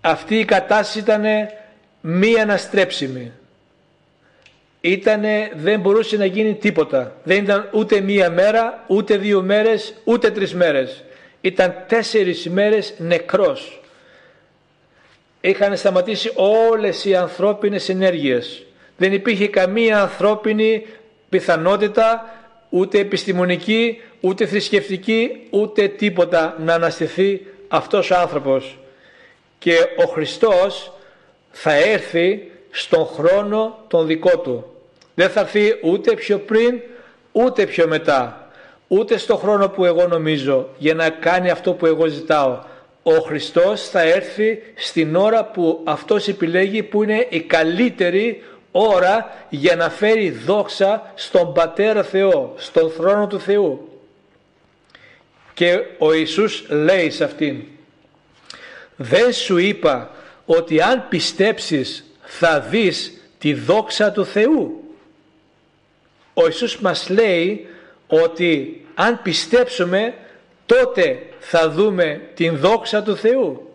Αυτή 0.00 0.38
η 0.38 0.44
κατάσταση 0.44 0.98
ήταν 0.98 1.24
μη 2.00 2.40
αναστρέψιμη. 2.40 3.32
Ήτανε, 4.80 5.50
δεν 5.54 5.80
μπορούσε 5.80 6.16
να 6.16 6.24
γίνει 6.24 6.54
τίποτα. 6.54 7.16
Δεν 7.24 7.42
ήταν 7.42 7.68
ούτε 7.72 8.00
μία 8.00 8.30
μέρα, 8.30 8.84
ούτε 8.86 9.16
δύο 9.16 9.42
μέρες, 9.42 9.94
ούτε 10.04 10.30
τρεις 10.30 10.54
μέρες. 10.54 11.04
Ήταν 11.40 11.74
τέσσερις 11.88 12.48
μέρες 12.48 12.94
νεκρός. 12.98 13.80
Είχαν 15.40 15.76
σταματήσει 15.76 16.32
όλες 16.34 17.04
οι 17.04 17.16
ανθρώπινες 17.16 17.88
ενέργειες. 17.88 18.66
Δεν 18.96 19.12
υπήρχε 19.12 19.48
καμία 19.48 20.00
ανθρώπινη 20.00 20.86
πιθανότητα 21.28 22.34
ούτε 22.74 22.98
επιστημονική, 22.98 24.00
ούτε 24.20 24.46
θρησκευτική, 24.46 25.46
ούτε 25.50 25.88
τίποτα 25.88 26.56
να 26.58 26.74
αναστηθεί 26.74 27.46
αυτός 27.68 28.10
ο 28.10 28.16
άνθρωπος. 28.18 28.78
Και 29.58 29.74
ο 29.96 30.08
Χριστός 30.08 30.92
θα 31.50 31.74
έρθει 31.74 32.50
στον 32.70 33.06
χρόνο 33.06 33.78
τον 33.88 34.06
δικό 34.06 34.38
του. 34.38 34.64
Δεν 35.14 35.30
θα 35.30 35.40
έρθει 35.40 35.78
ούτε 35.82 36.14
πιο 36.14 36.38
πριν, 36.38 36.80
ούτε 37.32 37.66
πιο 37.66 37.88
μετά. 37.88 38.48
Ούτε 38.88 39.18
στον 39.18 39.38
χρόνο 39.38 39.68
που 39.68 39.84
εγώ 39.84 40.06
νομίζω 40.06 40.68
για 40.78 40.94
να 40.94 41.10
κάνει 41.10 41.50
αυτό 41.50 41.72
που 41.72 41.86
εγώ 41.86 42.06
ζητάω. 42.06 42.58
Ο 43.02 43.14
Χριστός 43.14 43.88
θα 43.88 44.02
έρθει 44.02 44.62
στην 44.74 45.16
ώρα 45.16 45.44
που 45.44 45.80
αυτός 45.84 46.28
επιλέγει 46.28 46.82
που 46.82 47.02
είναι 47.02 47.26
η 47.28 47.40
καλύτερη 47.40 48.42
ώρα 48.76 49.46
για 49.48 49.76
να 49.76 49.90
φέρει 49.90 50.30
δόξα 50.30 51.12
στον 51.14 51.54
Πατέρα 51.54 52.02
Θεό, 52.02 52.54
στον 52.56 52.90
θρόνο 52.90 53.26
του 53.26 53.40
Θεού. 53.40 53.88
Και 55.54 55.80
ο 55.98 56.12
Ιησούς 56.12 56.64
λέει 56.68 57.10
σε 57.10 57.24
αυτήν 57.24 57.64
«Δεν 58.96 59.32
σου 59.32 59.56
είπα 59.56 60.10
ότι 60.44 60.80
αν 60.80 61.06
πιστέψεις 61.08 62.04
θα 62.22 62.60
δεις 62.60 63.12
τη 63.38 63.54
δόξα 63.54 64.12
του 64.12 64.26
Θεού». 64.26 64.82
Ο 66.34 66.44
Ιησούς 66.44 66.78
μας 66.78 67.08
λέει 67.08 67.66
ότι 68.06 68.84
αν 68.94 69.20
πιστέψουμε 69.22 70.14
τότε 70.66 71.22
θα 71.38 71.70
δούμε 71.70 72.20
την 72.34 72.56
δόξα 72.56 73.02
του 73.02 73.16
Θεού. 73.16 73.73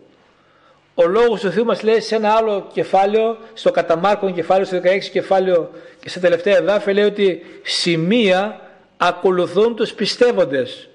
Ο 1.02 1.06
λόγος 1.06 1.40
του 1.40 1.50
Θεού 1.50 1.64
μας 1.64 1.82
λέει 1.82 2.00
σε 2.00 2.14
ένα 2.14 2.32
άλλο 2.32 2.66
κεφάλαιο, 2.72 3.36
στο 3.54 3.70
καταμάρκον 3.70 4.34
κεφάλαιο, 4.34 4.66
στο 4.66 4.80
16 4.84 5.10
κεφάλαιο 5.12 5.70
και 6.00 6.08
στα 6.08 6.20
τελευταία 6.20 6.56
εδάφια 6.56 6.92
λέει 6.92 7.04
ότι 7.04 7.42
σημεία 7.62 8.60
ακολουθούν 8.96 9.76
τους 9.76 9.92
πιστεύοντες. 9.92 10.88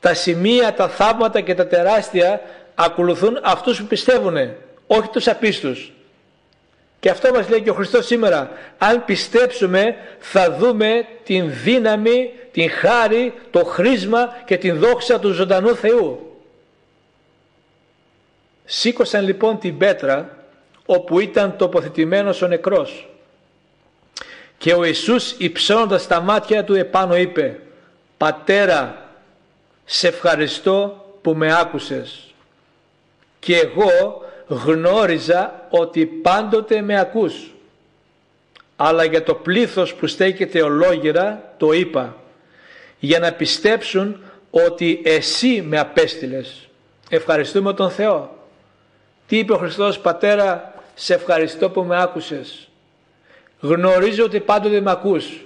Τα 0.00 0.14
σημεία, 0.14 0.74
τα 0.74 0.88
θαύματα 0.88 1.40
και 1.40 1.54
τα 1.54 1.66
τεράστια 1.66 2.40
ακολουθούν 2.74 3.38
αυτούς 3.42 3.80
που 3.80 3.86
πιστεύουν, 3.86 4.36
όχι 4.86 5.08
τους 5.08 5.28
απίστους. 5.28 5.92
Και 7.00 7.10
αυτό 7.10 7.32
μας 7.32 7.48
λέει 7.48 7.60
και 7.60 7.70
ο 7.70 7.74
Χριστός 7.74 8.06
σήμερα. 8.06 8.50
Αν 8.78 9.04
πιστέψουμε 9.04 9.94
θα 10.18 10.56
δούμε 10.58 11.06
την 11.24 11.50
δύναμη, 11.64 12.30
την 12.52 12.70
χάρη, 12.70 13.32
το 13.50 13.64
χρήσμα 13.64 14.36
και 14.44 14.56
την 14.56 14.78
δόξα 14.78 15.18
του 15.18 15.32
ζωντανού 15.32 15.76
Θεού. 15.76 16.27
Σήκωσαν 18.70 19.24
λοιπόν 19.24 19.58
την 19.58 19.78
πέτρα 19.78 20.36
όπου 20.86 21.20
ήταν 21.20 21.56
τοποθετημένος 21.56 22.42
ο 22.42 22.46
νεκρός. 22.46 23.08
Και 24.58 24.72
ο 24.72 24.84
Ιησούς 24.84 25.30
υψώνοντας 25.38 26.06
τα 26.06 26.20
μάτια 26.20 26.64
του 26.64 26.74
επάνω 26.74 27.16
είπε 27.16 27.60
«Πατέρα, 28.16 29.08
σε 29.84 30.08
ευχαριστώ 30.08 31.04
που 31.22 31.34
με 31.34 31.58
άκουσες. 31.60 32.34
Και 33.38 33.56
εγώ 33.56 34.24
γνώριζα 34.46 35.66
ότι 35.70 36.06
πάντοτε 36.06 36.80
με 36.80 36.98
ακούς. 37.00 37.54
Αλλά 38.76 39.04
για 39.04 39.22
το 39.22 39.34
πλήθος 39.34 39.94
που 39.94 40.06
στέκεται 40.06 40.62
ολόγυρα 40.62 41.54
το 41.56 41.72
είπα 41.72 42.16
για 42.98 43.18
να 43.18 43.32
πιστέψουν 43.32 44.22
ότι 44.50 45.00
εσύ 45.04 45.62
με 45.62 45.78
απέστειλες. 45.78 46.68
Ευχαριστούμε 47.10 47.74
τον 47.74 47.90
Θεό 47.90 48.36
τι 49.28 49.38
είπε 49.38 49.52
ο 49.52 49.58
Χριστός 49.58 49.98
Πατέρα 49.98 50.74
σε 50.94 51.14
ευχαριστώ 51.14 51.70
που 51.70 51.82
με 51.82 52.02
άκουσες. 52.02 52.68
Γνωρίζω 53.60 54.24
ότι 54.24 54.40
πάντοτε 54.40 54.80
με 54.80 54.90
ακούς. 54.90 55.44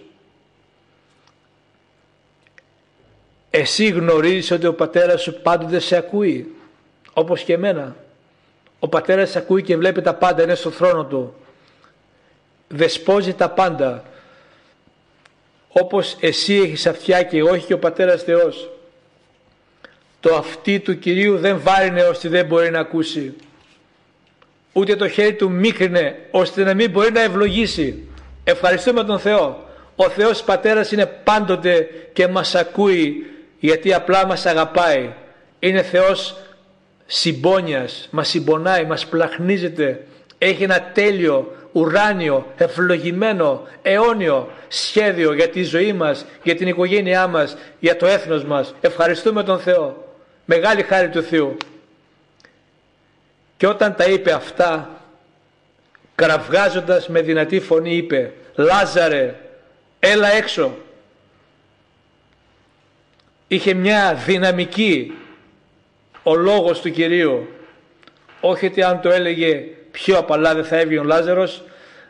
Εσύ 3.51 3.89
γνωρίζεις 3.89 4.51
ότι 4.51 4.67
ο 4.67 4.75
πατέρας 4.75 5.23
σου 5.23 5.41
πάντοτε 5.43 5.79
σε 5.79 5.97
ακούει 5.97 6.55
όπως 7.13 7.43
και 7.43 7.53
εμένα. 7.53 7.97
Ο 8.79 8.89
πατέρας 8.89 9.31
σε 9.31 9.39
ακούει 9.39 9.63
και 9.63 9.77
βλέπει 9.77 10.03
τα 10.03 10.15
πάντα 10.15 10.43
είναι 10.43 10.55
στο 10.55 10.71
θρόνο 10.71 11.05
του. 11.05 11.35
Δεσπόζει 12.69 13.35
τα 13.35 13.51
πάντα 13.51 14.05
όπως 15.69 16.17
εσύ 16.21 16.55
έχεις 16.55 16.87
αυτιά 16.87 17.23
και 17.23 17.43
όχι 17.43 17.67
και 17.67 17.75
ο 17.75 17.79
πατέρας 17.79 18.23
Θεός. 18.23 18.71
Το 20.21 20.35
αυτί 20.35 20.81
του 20.81 20.99
Κυρίου 20.99 21.39
δεν 21.39 21.61
βάρινε 21.61 22.03
ώστε 22.03 22.29
δεν 22.29 22.47
μπορεί 22.47 22.71
να 22.71 22.81
ακούσει 22.81 23.35
ούτε 24.73 24.97
το 24.97 25.09
χέρι 25.09 25.35
του 25.35 25.51
μίκρινε 25.51 26.17
ώστε 26.31 26.65
να 26.65 26.75
μην 26.75 26.91
μπορεί 26.91 27.13
να 27.13 27.23
ευλογήσει 27.23 28.09
ευχαριστούμε 28.45 29.05
τον 29.05 29.19
Θεό 29.19 29.67
ο 29.97 30.09
Θεός 30.09 30.43
Πατέρας 30.43 30.93
είναι 30.93 31.07
πάντοτε 31.07 31.89
και 32.13 32.29
μας 32.29 32.55
ακούει 32.55 33.27
γιατί 33.59 33.95
απλά 33.95 34.27
μας 34.27 34.47
αγαπάει 34.47 35.13
είναι 35.59 35.83
Θεός 35.83 36.37
συμπόνιας 37.07 38.09
μας 38.11 38.29
συμπονάει, 38.29 38.85
μας 38.85 39.07
πλαχνίζεται 39.07 40.07
έχει 40.39 40.63
ένα 40.63 40.83
τέλειο 40.83 41.53
ουράνιο, 41.73 42.47
ευλογημένο, 42.57 43.63
αιώνιο 43.83 44.49
σχέδιο 44.69 45.33
για 45.33 45.49
τη 45.49 45.63
ζωή 45.63 45.93
μας, 45.93 46.25
για 46.43 46.55
την 46.55 46.69
οικογένειά 46.69 47.27
μας, 47.27 47.57
για 47.79 47.97
το 47.97 48.07
έθνος 48.07 48.45
μας. 48.45 48.75
Ευχαριστούμε 48.81 49.43
τον 49.43 49.59
Θεό. 49.59 50.15
Μεγάλη 50.45 50.83
χάρη 50.83 51.09
του 51.09 51.23
Θεού. 51.23 51.57
Και 53.63 53.69
όταν 53.69 53.95
τα 53.95 54.05
είπε 54.05 54.33
αυτά, 54.33 54.91
κραυγάζοντας 56.15 57.09
με 57.09 57.21
δυνατή 57.21 57.61
φωνή 57.61 57.97
είπε 57.97 58.33
«Λάζαρε, 58.55 59.35
έλα 59.99 60.33
έξω». 60.33 60.75
Είχε 63.49 63.75
μια 63.75 64.15
δυναμική 64.27 65.19
ο 66.23 66.35
λόγος 66.35 66.81
του 66.81 66.91
Κυρίου. 66.91 67.49
Όχι 68.41 68.67
ότι 68.67 68.83
αν 68.83 69.01
το 69.01 69.09
έλεγε 69.11 69.65
πιο 69.91 70.19
απαλά 70.19 70.55
δεν 70.55 70.65
θα 70.65 70.77
έβγαινε 70.77 71.01
ο 71.01 71.05
Λάζαρος, 71.05 71.63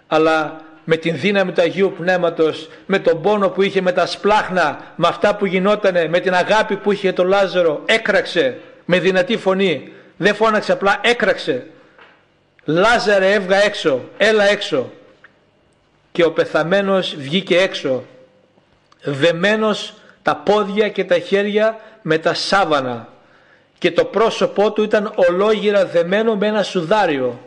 αλλά 0.07 0.61
με 0.85 0.97
την 0.97 1.19
δύναμη 1.19 1.53
του 1.53 1.63
Αγίου 1.63 1.95
Πνεύματος, 1.99 2.69
με 2.87 2.99
τον 2.99 3.23
πόνο 3.23 3.49
που 3.49 3.63
είχε, 3.63 3.81
με 3.81 3.93
τα 3.93 4.07
σπλάχνα, 4.07 4.93
με 4.97 5.09
αυτά 5.09 5.37
που 5.37 5.47
γινότανε, 5.47 6.09
με 6.09 6.21
την 6.21 6.35
αγάπη 6.35 6.77
που 6.77 6.93
είχε 6.93 7.13
το 7.13 7.25
Λάζαρο, 7.25 7.83
έκραξε 7.87 8.59
με 8.85 8.99
δυνατή 8.99 9.37
φωνή. 9.37 9.93
Δεν 10.17 10.35
φώναξε 10.35 10.73
απλά, 10.73 11.01
έκραξε. 11.03 11.67
Λάζαρε 12.65 13.33
έβγα 13.33 13.57
έξω, 13.57 14.01
έλα 14.17 14.45
έξω. 14.45 14.91
Και 16.13 16.25
ο 16.25 16.33
πεθαμένος 16.33 17.15
βγήκε 17.17 17.59
έξω, 17.59 18.05
δεμένος 19.03 19.95
τα 20.23 20.37
πόδια 20.37 20.89
και 20.89 21.05
τα 21.05 21.19
χέρια 21.19 21.81
με 22.03 22.19
τα 22.19 22.35
σάβανα 22.35 23.09
και 23.79 23.91
το 23.91 24.05
πρόσωπό 24.05 24.73
του 24.73 24.83
ήταν 24.83 25.13
ολόγυρα 25.15 25.87
δεμένο 25.87 26.37
με 26.37 26.47
ένα 26.47 26.63
σουδάριο 26.63 27.41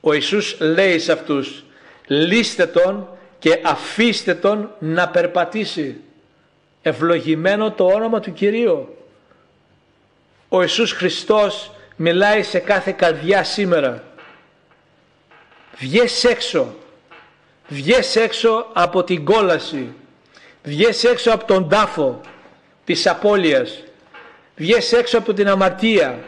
ο 0.00 0.12
Ιησούς 0.12 0.56
λέει 0.60 0.98
σε 0.98 1.12
αυτούς 1.12 1.64
λύστε 2.06 2.66
τον 2.66 3.08
και 3.38 3.60
αφήστε 3.64 4.34
τον 4.34 4.70
να 4.78 5.08
περπατήσει. 5.08 5.96
Ευλογημένο 6.82 7.72
το 7.72 7.84
όνομα 7.84 8.20
του 8.20 8.32
Κυρίου. 8.32 8.96
Ο 10.52 10.60
Ιησούς 10.60 10.92
Χριστός 10.92 11.70
μιλάει 11.96 12.42
σε 12.42 12.58
κάθε 12.58 12.92
καρδιά 12.92 13.44
σήμερα. 13.44 14.02
Βγες 15.78 16.24
έξω. 16.24 16.74
Βγες 17.68 18.16
έξω 18.16 18.66
από 18.72 19.04
την 19.04 19.24
κόλαση. 19.24 19.94
Βγες 20.62 21.04
έξω 21.04 21.32
από 21.32 21.44
τον 21.44 21.68
τάφο 21.68 22.20
της 22.84 23.06
απώλειας. 23.06 23.82
Βγες 24.56 24.92
έξω 24.92 25.18
από 25.18 25.32
την 25.32 25.48
αμαρτία. 25.48 26.18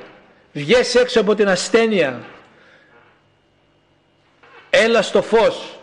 Βγες 0.53 0.95
έξω 0.95 1.21
από 1.21 1.35
την 1.35 1.49
ασθένεια 1.49 2.25
Έλα 4.71 5.03
στο 5.03 5.23
φως. 5.23 5.79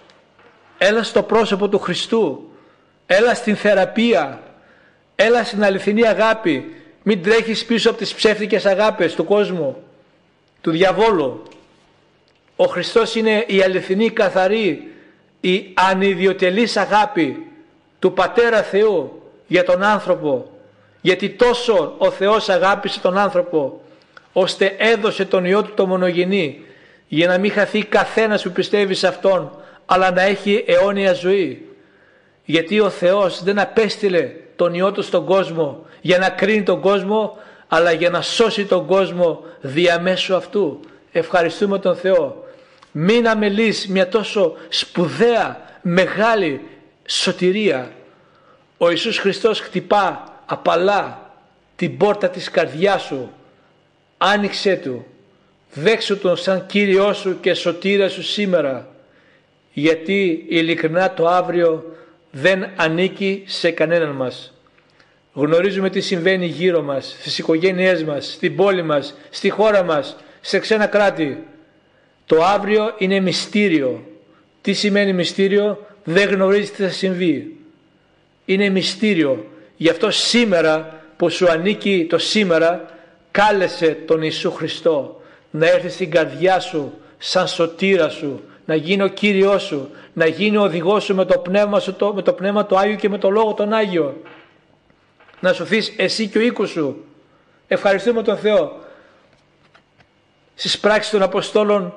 Έλα 0.78 1.04
στο 1.04 1.24
πρόσωπο 1.24 1.70
του 1.70 1.80
Χριστού. 1.80 2.52
Έλα 3.06 3.34
στην 3.34 3.56
θεραπεία. 3.56 4.42
Έλα 5.16 5.44
στην 5.44 5.64
αληθινή 5.64 6.08
αγάπη. 6.08 6.79
Μην 7.12 7.24
τρέχεις 7.24 7.66
πίσω 7.66 7.90
από 7.90 7.98
τις 7.98 8.14
ψεύτικες 8.14 8.66
αγάπες 8.66 9.16
του 9.16 9.26
κόσμου. 9.26 9.84
Του 10.62 10.72
διαβόλου. 10.72 11.44
Ο 12.56 12.66
Χριστός 12.66 13.16
είναι 13.16 13.44
η 13.48 13.62
αληθινή 13.62 14.10
καθαρή. 14.10 14.92
Η 15.42 15.72
ανιδιοτελής 15.74 16.78
αγάπη 16.78 17.46
του 18.00 18.14
Πατέρα 18.14 18.64
Θεού 18.64 19.22
για 19.48 19.64
τον 19.64 19.84
άνθρωπο. 19.84 20.52
Γιατί 21.02 21.30
τόσο 21.30 21.96
ο 21.98 22.12
Θεός 22.12 22.50
αγάπησε 22.50 23.00
τον 23.00 23.18
άνθρωπο 23.18 23.82
ώστε 24.34 24.76
έδωσε 24.78 25.26
τον 25.26 25.46
Υιό 25.46 25.64
του 25.64 25.74
το 25.74 25.88
μονογενή 25.88 26.62
για 27.08 27.28
να 27.28 27.38
μην 27.38 27.52
χαθεί 27.52 27.84
καθένας 27.84 28.44
που 28.44 28.52
πιστεύει 28.52 28.94
σε 28.94 29.08
Αυτόν 29.08 29.52
αλλά 29.86 30.12
να 30.12 30.22
έχει 30.22 30.64
αιώνια 30.68 31.14
ζωή. 31.14 31.68
Γιατί 32.46 32.80
ο 32.80 32.90
Θεός 32.90 33.44
δεν 33.44 33.60
απέστειλε 33.60 34.32
τον 34.60 34.74
Υιό 34.74 34.92
Του 34.92 35.02
στον 35.02 35.26
κόσμο 35.26 35.86
για 36.02 36.18
να 36.18 36.30
κρίνει 36.30 36.64
τον 36.64 36.82
κόσμο 36.82 37.38
αλλά 37.68 37.92
για 37.92 38.10
να 38.10 38.22
σώσει 38.22 38.66
τον 38.66 38.86
κόσμο 38.86 39.44
διαμέσου 39.62 40.36
αυτού. 40.36 40.80
Ευχαριστούμε 41.12 41.80
τον 41.80 41.96
Θεό. 41.96 42.48
Μην 42.92 43.28
αμελείς 43.28 43.88
μια 43.88 44.08
τόσο 44.08 44.54
σπουδαία, 44.70 45.62
μεγάλη 45.82 46.62
σωτηρία. 47.06 47.92
Ο 48.78 48.90
Ιησούς 48.90 49.18
Χριστός 49.18 49.60
χτυπά 49.60 50.24
απαλά 50.46 51.32
την 51.76 51.98
πόρτα 51.98 52.30
της 52.30 52.50
καρδιάς 52.50 53.02
σου. 53.02 53.32
Άνοιξέ 54.18 54.76
Του 54.76 55.06
Δέξου 55.74 56.18
Τον 56.20 56.38
σαν 56.38 56.66
Κύριό 56.66 57.14
σου 57.14 57.40
και 57.40 57.54
σωτήρα 57.54 58.10
σου 58.10 58.24
σήμερα 58.24 58.88
γιατί 59.74 60.46
ειλικρινά 60.50 61.14
το 61.14 61.28
αύριο 61.28 61.96
δεν 62.32 62.70
ανήκει 62.76 63.44
σε 63.46 63.72
κανέναν 63.72 64.10
μας. 64.10 64.54
Γνωρίζουμε 65.34 65.90
τι 65.90 66.02
συμβαίνει 66.02 66.46
γύρω 66.46 66.82
μας, 66.82 67.16
στις 67.20 67.38
οικογένειές 67.38 68.04
μας, 68.04 68.32
στην 68.32 68.56
πόλη 68.56 68.82
μας, 68.82 69.18
στη 69.30 69.50
χώρα 69.50 69.84
μας, 69.84 70.16
σε 70.42 70.60
ξένα 70.60 70.86
κράτη. 70.86 71.44
Το 72.26 72.44
αύριο 72.44 72.94
είναι 72.98 73.20
μυστήριο. 73.20 74.04
Τι 74.62 74.74
σημαίνει 74.74 75.14
μυστήριο, 75.14 75.86
δεν 76.04 76.30
γνωρίζεις 76.30 76.72
τι 76.72 76.84
θα 76.84 76.90
συμβεί. 76.90 77.56
Είναι 78.46 78.70
μυστήριο. 78.70 79.46
Γι' 79.78 79.90
αυτό 79.90 80.12
σήμερα 80.12 81.04
που 81.18 81.30
σου 81.30 81.50
ανήκει 81.50 82.08
το 82.10 82.18
σήμερα, 82.18 82.86
κάλεσε 83.32 83.98
τον 84.06 84.22
Ιησού 84.22 84.52
Χριστό 84.52 85.22
να 85.52 85.68
έρθει 85.68 85.90
στην 85.90 86.12
καρδιά 86.12 86.60
σου 86.60 86.94
σαν 87.18 87.48
σωτήρα 87.48 88.10
σου, 88.10 88.44
να 88.66 88.76
γίνει 88.76 89.04
ο 89.04 89.08
Κύριός 89.08 89.64
σου, 89.64 89.90
να 90.20 90.28
γίνει 90.28 90.58
ο 90.58 90.62
οδηγός 90.62 91.04
σου 91.04 91.16
με 91.16 91.26
το 91.26 91.40
πνεύμα, 91.40 91.80
σου, 91.80 91.96
με 92.16 92.22
το 92.22 92.34
πνεύμα 92.34 92.66
του 92.66 92.78
Άγιο 92.78 92.96
και 92.96 93.10
με 93.10 93.18
το 93.18 93.30
Λόγο 93.30 93.54
τον 93.54 93.74
Άγιο. 93.74 94.22
Να 95.40 95.54
σωθείς 95.54 95.94
εσύ 95.98 96.28
και 96.28 96.38
ο 96.38 96.42
οίκος 96.42 96.70
σου. 96.70 97.06
Ευχαριστούμε 97.68 98.24
τον 98.24 98.38
Θεό. 98.38 98.80
Στις 100.56 100.80
πράξεις 100.80 101.12
των 101.12 101.22
Αποστόλων 101.22 101.94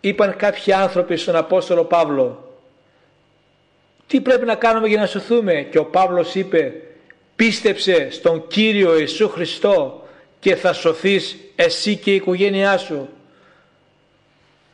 είπαν 0.00 0.36
κάποιοι 0.36 0.72
άνθρωποι 0.72 1.16
στον 1.16 1.36
Απόστολο 1.36 1.84
Παύλο 1.84 2.46
τι 4.06 4.20
πρέπει 4.20 4.44
να 4.46 4.54
κάνουμε 4.54 4.88
για 4.88 5.00
να 5.00 5.06
σωθούμε; 5.06 5.62
Και 5.70 5.78
ο 5.78 5.84
Παύλος 5.84 6.34
είπε 6.34 6.72
πίστεψε 7.36 8.08
στον 8.10 8.46
Κύριο 8.46 8.98
Ιησού 8.98 9.28
Χριστό 9.28 10.06
και 10.40 10.56
θα 10.56 10.72
σωθείς 10.72 11.36
εσύ 11.56 11.96
και 11.96 12.10
η 12.10 12.14
οικογένειά 12.14 12.78
σου. 12.78 13.08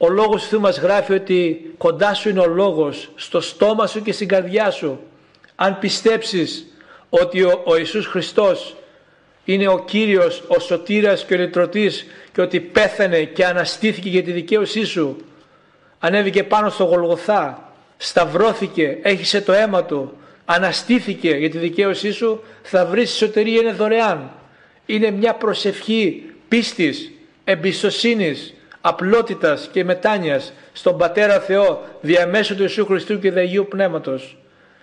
Ο 0.05 0.09
λόγος 0.09 0.49
του 0.49 0.61
μας 0.61 0.79
γράφει 0.79 1.12
ότι 1.12 1.71
κοντά 1.79 2.15
σου 2.15 2.29
είναι 2.29 2.41
ο 2.41 2.47
λόγος, 2.47 3.11
στο 3.15 3.41
στόμα 3.41 3.87
σου 3.87 4.03
και 4.03 4.12
στην 4.12 4.29
καρδιά 4.29 4.71
σου. 4.71 5.01
Αν 5.55 5.79
πιστέψεις 5.79 6.67
ότι 7.09 7.43
ο, 7.43 7.62
ο 7.65 7.77
Ιησούς 7.77 8.07
Χριστός 8.07 8.77
είναι 9.45 9.69
ο 9.69 9.79
Κύριος, 9.85 10.43
ο 10.49 10.59
Σωτήρας 10.59 11.25
και 11.25 11.35
ο 11.35 11.37
Λυτρωτής 11.37 12.07
και 12.33 12.41
ότι 12.41 12.61
πέθανε 12.61 13.25
και 13.25 13.45
αναστήθηκε 13.45 14.09
για 14.09 14.23
τη 14.23 14.33
δικαίωσή 14.33 14.85
σου. 14.85 15.17
Ανέβηκε 15.99 16.45
πάνω 16.45 16.71
στο 16.71 16.85
Γολγοθά, 16.85 17.73
σταυρώθηκε, 17.97 18.99
έχισε 19.03 19.41
το 19.41 19.53
αίμα 19.53 19.85
του, 19.85 20.17
αναστήθηκε 20.45 21.29
για 21.29 21.51
τη 21.51 21.59
δικαίωσή 21.59 22.12
σου, 22.12 22.43
θα 22.62 22.87
βρεις 22.87 23.11
σωτηρία 23.11 23.61
είναι 23.61 23.73
δωρεάν. 23.73 24.31
Είναι 24.87 25.11
μια 25.11 25.35
προσευχή 25.35 26.23
πίστης, 26.49 27.11
εμπιστοσύνης, 27.45 28.55
απλότητας 28.85 29.68
και 29.73 29.85
μετάνοιας 29.85 30.53
στον 30.73 30.99
Πατέρα 30.99 31.40
Θεό 31.40 31.83
διαμέσου 32.01 32.55
του 32.57 32.62
Ιησού 32.62 32.87
Χριστού 32.87 33.18
και 33.18 33.33
του 33.33 33.38
Αγίου 33.38 33.66
Πνεύματος. 33.71 34.37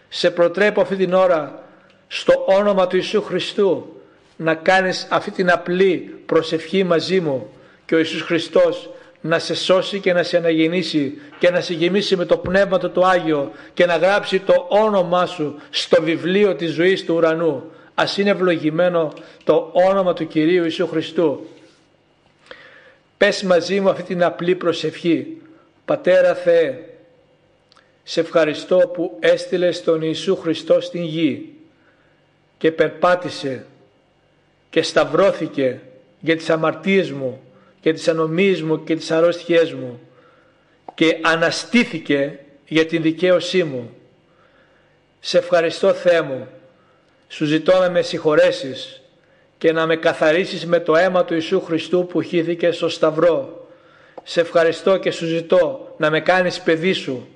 Σε 0.10 0.32
προτρέπω 0.32 0.82
αυτή 0.82 0.96
την 0.96 1.14
ώρα 1.14 1.64
στο 2.08 2.46
όνομα 2.48 2.88
του 2.88 2.96
Ιησού 2.96 3.22
Χριστού 3.22 4.02
να 4.36 4.56
κάνεις 4.56 5.08
αυτή 5.10 5.32
την 5.32 5.52
απλή 5.52 6.22
προσευχή 6.26 6.84
μαζί 6.84 7.20
μου 7.20 7.50
και 7.86 7.96
ο 7.96 7.98
Ιησούς 7.98 8.22
Χριστός 8.22 8.90
να 9.22 9.40
σε 9.40 9.56
σώσει 9.56 10.00
και 10.00 10.14
να 10.14 10.24
σε 10.24 10.38
αναγεννήσει 10.38 11.22
και 11.40 11.50
να 11.50 11.62
σε 11.62 11.74
γεμίσει 11.74 12.16
με 12.16 12.26
το 12.26 12.38
Πνεύμα 12.38 12.80
του 12.80 12.92
το 12.92 13.02
Άγιο 13.02 13.52
και 13.74 13.86
να 13.86 13.98
γράψει 13.98 14.40
το 14.40 14.66
όνομά 14.70 15.26
σου 15.26 15.56
στο 15.70 16.02
βιβλίο 16.02 16.56
της 16.56 16.72
ζωής 16.72 17.06
του 17.06 17.16
ουρανού. 17.16 17.64
Ας 17.96 18.18
είναι 18.18 18.30
ευλογημένο 18.30 19.14
το 19.44 19.70
όνομα 19.90 20.14
του 20.14 20.28
Κυρίου 20.28 20.64
Ιησού 20.64 20.88
Χριστού. 20.88 21.48
Πες 23.20 23.44
μαζί 23.44 23.80
μου 23.80 23.90
αυτή 23.90 24.04
την 24.04 24.24
απλή 24.24 24.56
προσευχή. 24.56 25.38
Πατέρα 25.86 26.36
Θεέ, 26.36 26.78
σε 28.04 28.20
ευχαριστώ 28.20 28.78
που 28.78 29.18
έστειλες 29.20 29.84
τον 29.84 30.02
Ιησού 30.02 30.36
Χριστό 30.36 30.82
στην 30.82 31.04
γη 31.04 31.54
και 32.58 32.72
περπάτησε 32.72 33.66
και 34.70 34.82
σταυρώθηκε 34.82 35.80
για 36.20 36.36
τις 36.36 36.50
αμαρτίες 36.50 37.12
μου 37.12 37.42
και 37.82 37.94
τις 37.94 38.08
ανομίες 38.08 38.62
μου 38.62 38.84
και 38.84 38.96
τις 38.96 39.12
αρρώστιές 39.12 39.74
μου 39.74 40.00
και 40.96 41.18
αναστήθηκε 41.22 42.40
για 42.68 42.86
την 42.86 43.02
δικαίωσή 43.02 43.64
μου. 43.64 43.94
Σε 45.20 45.38
ευχαριστώ 45.38 45.94
Θεέ 45.94 46.22
μου, 46.22 46.48
σου 47.28 47.46
ζητώ 47.46 47.80
να 47.80 47.90
με 47.90 48.02
συγχωρέσεις 48.02 48.99
και 49.60 49.72
να 49.72 49.86
με 49.86 49.96
καθαρίσεις 49.96 50.66
με 50.66 50.80
το 50.80 50.96
αίμα 50.96 51.26
του 51.26 51.34
Ιησού 51.34 51.62
Χριστού 51.62 52.06
που 52.06 52.22
χύθηκε 52.22 52.72
στο 52.72 52.90
Σταυρό. 52.90 53.68
Σε 54.24 54.42
ευχαριστώ 54.42 54.98
και 54.98 55.12
σου 55.12 55.26
ζητώ 55.26 55.94
να 55.98 56.10
με 56.10 56.22
κάνεις 56.22 56.62
παιδί 56.62 56.94
σου, 56.94 57.28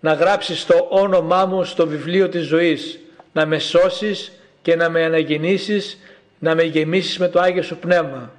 να 0.00 0.12
γράψεις 0.12 0.66
το 0.66 0.86
όνομά 0.90 1.46
μου 1.46 1.64
στο 1.64 1.86
βιβλίο 1.86 2.28
της 2.28 2.46
ζωής, 2.46 2.98
να 3.32 3.46
με 3.46 3.58
σώσεις 3.58 4.32
και 4.62 4.76
να 4.76 4.88
με 4.88 5.04
αναγεννήσεις, 5.04 5.98
να 6.38 6.54
με 6.54 6.62
γεμίσεις 6.62 7.18
με 7.18 7.28
το 7.28 7.40
Άγιο 7.40 7.62
Σου 7.62 7.76
Πνεύμα. 7.76 8.32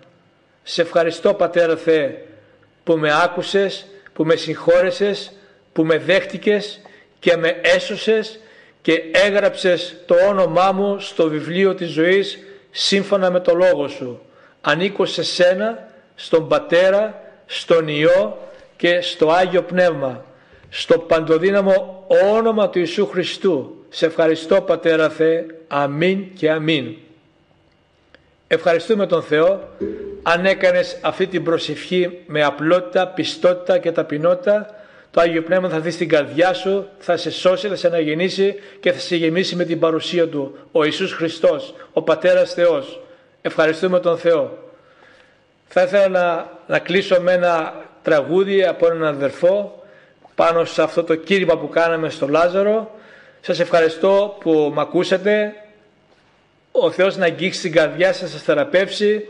Σε 0.63 0.81
ευχαριστώ 0.81 1.33
Πατέρα 1.33 1.75
Θεέ 1.75 2.17
που 2.83 2.97
με 2.97 3.23
άκουσες, 3.23 3.85
που 4.13 4.25
με 4.25 4.35
συγχώρεσες, 4.35 5.31
που 5.73 5.83
με 5.83 5.97
δέχτηκες 5.97 6.81
και 7.19 7.37
με 7.37 7.59
έσωσες 7.61 8.39
και 8.81 9.01
έγραψες 9.11 9.95
το 10.05 10.15
όνομά 10.29 10.71
μου 10.71 10.99
στο 10.99 11.29
βιβλίο 11.29 11.75
της 11.75 11.89
ζωής 11.89 12.39
σύμφωνα 12.77 13.31
με 13.31 13.39
το 13.39 13.55
Λόγο 13.55 13.87
Σου. 13.87 14.21
Ανήκω 14.61 15.05
σε 15.05 15.23
Σένα, 15.23 15.87
στον 16.15 16.47
Πατέρα, 16.47 17.21
στον 17.45 17.87
Υιό 17.87 18.37
και 18.77 19.01
στο 19.01 19.29
Άγιο 19.29 19.61
Πνεύμα, 19.61 20.25
στο 20.69 20.99
παντοδύναμο 20.99 22.05
όνομα 22.33 22.69
του 22.69 22.79
Ιησού 22.79 23.07
Χριστού. 23.07 23.85
Σε 23.89 24.05
ευχαριστώ 24.05 24.61
Πατέρα 24.61 25.09
Θεέ. 25.09 25.45
Αμήν 25.67 26.33
και 26.35 26.51
αμήν. 26.51 26.95
Ευχαριστούμε 28.47 29.07
τον 29.07 29.21
Θεό 29.23 29.69
αν 30.23 30.45
έκανες 30.45 30.97
αυτή 31.01 31.27
την 31.27 31.43
προσευχή 31.43 32.23
με 32.25 32.43
απλότητα, 32.43 33.07
πιστότητα 33.07 33.77
και 33.77 33.91
ταπεινότητα 33.91 34.84
το 35.15 35.21
Άγιο 35.21 35.41
Πνεύμα 35.41 35.69
θα 35.69 35.79
δει 35.79 35.91
στην 35.91 36.09
καρδιά 36.09 36.53
σου, 36.53 36.87
θα 36.99 37.17
σε 37.17 37.31
σώσει, 37.31 37.67
θα 37.67 37.75
σε 37.75 37.87
αναγεννήσει 37.87 38.55
και 38.79 38.91
θα 38.91 38.99
σε 38.99 39.15
γεμίσει 39.15 39.55
με 39.55 39.63
την 39.63 39.79
παρουσία 39.79 40.27
Του. 40.27 40.57
Ο 40.71 40.83
Ιησούς 40.83 41.13
Χριστός, 41.13 41.73
ο 41.93 42.01
Πατέρας 42.01 42.53
Θεός. 42.53 43.01
Ευχαριστούμε 43.41 43.99
τον 43.99 44.17
Θεό. 44.17 44.57
Θα 45.67 45.81
ήθελα 45.81 46.07
να, 46.07 46.49
να 46.67 46.79
κλείσω 46.79 47.21
με 47.21 47.31
ένα 47.31 47.73
τραγούδι 48.03 48.63
από 48.63 48.85
έναν 48.85 49.05
αδερφό 49.05 49.83
πάνω 50.35 50.65
σε 50.65 50.81
αυτό 50.81 51.03
το 51.03 51.15
κήρυμα 51.15 51.57
που 51.57 51.69
κάναμε 51.69 52.09
στο 52.09 52.27
Λάζαρο. 52.27 52.99
Σας 53.41 53.59
ευχαριστώ 53.59 54.37
που 54.39 54.71
με 54.75 54.81
ακούσατε. 54.81 55.53
Ο 56.71 56.91
Θεός 56.91 57.17
να 57.17 57.25
αγγίξει 57.25 57.61
την 57.61 57.71
καρδιά 57.71 58.13
σας, 58.13 58.31
σας 58.31 58.41
θεραπεύσει. 58.41 59.25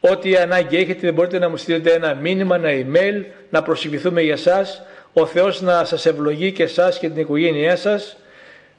Ό,τι 0.00 0.36
ανάγκη 0.36 0.76
έχετε 0.76 1.00
δεν 1.00 1.14
μπορείτε 1.14 1.38
να 1.38 1.48
μου 1.48 1.56
στείλετε 1.56 1.92
ένα 1.92 2.14
μήνυμα, 2.14 2.56
ένα 2.56 2.68
email, 2.70 3.24
να 3.50 3.62
προσευχηθούμε 3.62 4.22
για 4.22 4.36
σας. 4.36 4.82
Ο 5.18 5.26
Θεός 5.26 5.60
να 5.60 5.84
σας 5.84 6.06
ευλογεί 6.06 6.52
και 6.52 6.62
εσάς 6.62 6.98
και 6.98 7.08
την 7.08 7.20
οικογένειά 7.20 7.76
σας. 7.76 8.16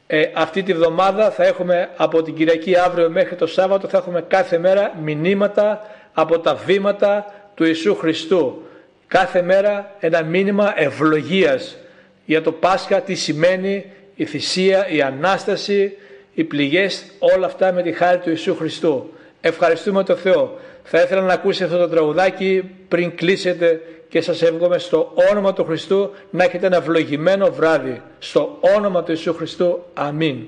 Ε, 0.08 0.24
αυτή 0.34 0.64
τη 0.64 0.74
βδομάδα 0.74 1.32
θα 1.32 1.46
έχουμε 1.46 1.90
από 1.96 2.22
την 2.22 2.36
Κυριακή 2.36 2.76
αύριο 2.76 3.10
μέχρι 3.10 3.36
το 3.36 3.48
Σάββατο 3.48 3.88
θα 3.88 3.98
έχουμε 3.98 4.22
κάθε 4.28 4.58
μέρα 4.58 4.94
μηνύματα 5.04 5.86
από 6.14 6.40
τα 6.40 6.56
βήματα 6.56 7.34
του 7.56 7.64
Ιησού 7.64 7.96
Χριστού. 7.96 8.62
Κάθε 9.08 9.42
μέρα 9.42 9.96
ένα 10.00 10.24
μήνυμα 10.24 10.74
ευλογίας 10.76 11.78
για 12.26 12.42
το 12.42 12.52
Πάσχα, 12.52 13.02
τι 13.02 13.16
σημαίνει 13.16 13.86
η 14.16 14.26
θυσία, 14.26 14.88
η 14.88 15.02
Ανάσταση, 15.02 15.98
οι 16.34 16.44
πληγές, 16.44 17.04
όλα 17.20 17.46
αυτά 17.46 17.72
με 17.72 17.82
τη 17.82 17.92
χάρη 17.92 18.18
του 18.18 18.30
Ιησού 18.30 18.56
Χριστού. 18.56 19.14
Ευχαριστούμε 19.42 20.04
τον 20.04 20.18
Θεό. 20.18 20.58
Θα 20.84 21.02
ήθελα 21.02 21.22
να 21.22 21.34
ακούσετε 21.34 21.66
αυτό 21.66 21.78
το 21.78 21.88
τραγουδάκι 21.88 22.76
πριν 22.88 23.16
κλείσετε 23.16 23.82
και 24.10 24.22
σας 24.22 24.42
εύχομαι 24.42 24.78
στο 24.78 25.14
όνομα 25.32 25.54
του 25.54 25.64
Χριστού 25.64 26.12
να 26.30 26.44
έχετε 26.44 26.66
ένα 26.66 26.78
ευλογημένο 26.78 27.52
βράδυ. 27.52 28.02
Στο 28.20 28.58
όνομα 28.76 29.04
του 29.04 29.12
Ιησού 29.12 29.34
Χριστού. 29.34 29.84
Αμήν. 29.94 30.46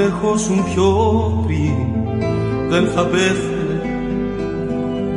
Αν 0.00 0.06
ερχόσουν 0.06 0.64
πιο 0.64 0.92
πριν 1.46 1.74
δεν 2.68 2.86
θα 2.86 3.02
πέθαινε 3.06 3.82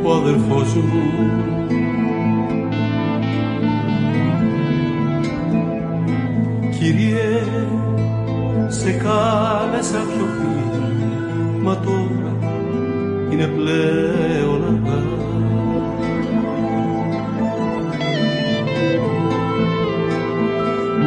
ο 0.04 0.12
αδερφός 0.12 0.74
μου. 0.74 1.30
Κύριε 6.78 7.42
σε 8.68 8.90
κάλεσα 8.90 9.98
πιο 9.98 10.26
πριν 10.36 11.62
μα 11.62 11.76
τώρα 11.76 12.36
είναι 13.30 13.46
πλέον 13.46 14.64
αργά. 14.64 15.02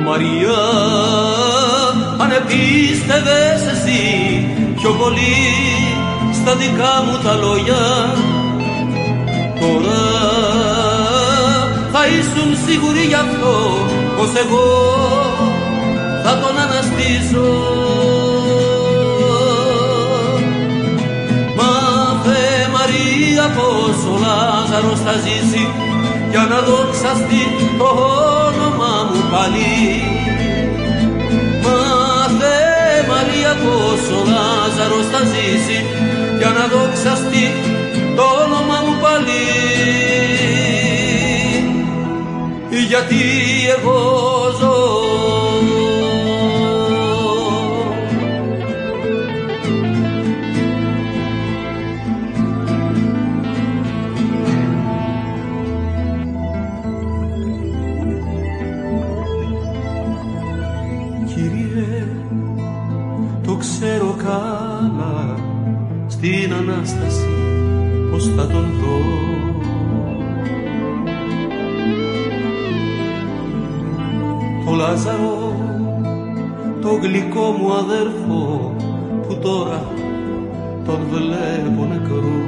Μαριά 0.05 0.86
αν 2.57 2.63
επίστευες 2.63 3.61
εσύ 3.73 4.01
πιο 4.75 4.89
πολύ 4.89 5.35
στα 6.33 6.55
δικά 6.55 7.03
μου 7.05 7.17
τα 7.23 7.33
λόγια. 7.33 7.85
Τώρα 9.59 10.03
θα 11.91 12.07
ήσουν 12.07 12.49
σίγουροι 12.67 13.03
γι' 13.07 13.13
αυτό 13.13 13.53
πως 14.17 14.29
εγώ 14.43 14.67
θα 16.23 16.39
τον 16.39 16.57
αναστήσω. 16.65 17.47
Μάθε 21.57 22.69
Μαρία 22.75 23.45
πως 23.55 23.97
ο 24.11 24.17
Λάζαρος 24.23 24.99
θα 24.99 25.13
ζήσει 25.23 25.67
για 26.29 26.47
να 26.49 26.59
δοξαστεί 26.61 27.43
το 27.77 27.89
όνομα 28.47 29.11
μου 29.11 29.21
πάλι 29.31 30.17
Μαρία 33.47 33.63
πως 33.63 34.01
ο 34.17 34.23
Λάζαρος 34.25 35.05
θα 35.11 35.21
ζήσει 35.31 35.79
για 36.37 36.49
να 36.57 36.67
δοξαστεί 36.67 37.45
το 38.15 38.23
όνομα 38.43 38.77
μου 38.85 38.95
πάλι. 39.01 39.41
Γιατί 42.87 43.21
εγώ 43.77 43.99
ζω 44.59 44.76
την 66.29 66.53
Ανάσταση 66.53 67.29
πως 68.11 68.31
θα 68.35 68.47
τον 68.47 68.65
δω. 68.79 68.99
Το 74.65 74.73
Λάζαρο, 74.73 75.55
το 76.81 76.89
γλυκό 77.01 77.55
μου 77.59 77.73
αδέρφο 77.73 78.75
που 79.27 79.37
τώρα 79.41 79.91
τον 80.85 80.99
βλέπω 81.11 81.85
νεκρό. 81.85 82.45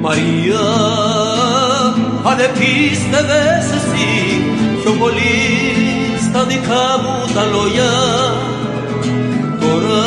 Μαρία, 0.00 0.60
αν 2.24 2.38
επίστευες 2.38 3.72
εσύ 3.72 4.53
πιο 4.84 4.92
πολύ 4.92 5.36
στα 6.26 6.44
δικά 6.44 6.86
μου 7.02 7.34
τα 7.34 7.44
λόγια. 7.52 7.92
Τώρα 9.60 10.04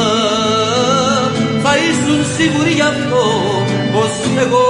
θα 1.64 1.74
ήσουν 1.88 2.20
σίγουροι 2.38 2.72
γι' 2.72 2.82
αυτό 2.82 3.24
πως 3.94 4.12
εγώ 4.44 4.68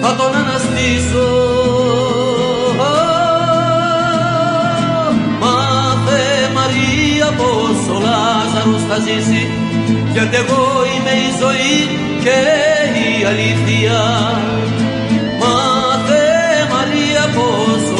θα 0.00 0.14
τον 0.16 0.34
αναστήσω. 0.34 1.28
Μάθε 5.40 6.24
Μαρία 6.54 7.28
πως 7.36 7.96
ο 7.96 7.98
Λάζαρος 8.06 8.82
θα 8.88 8.96
ζήσει 9.04 9.50
γιατί 10.12 10.36
εγώ 10.36 10.64
είμαι 10.92 11.14
η 11.26 11.28
ζωή 11.42 11.76
και 12.24 12.38
η 13.06 13.24
αλήθεια. 13.24 14.00
Μάθε 15.40 16.24
Μαρία 16.72 17.24
πως 17.34 17.91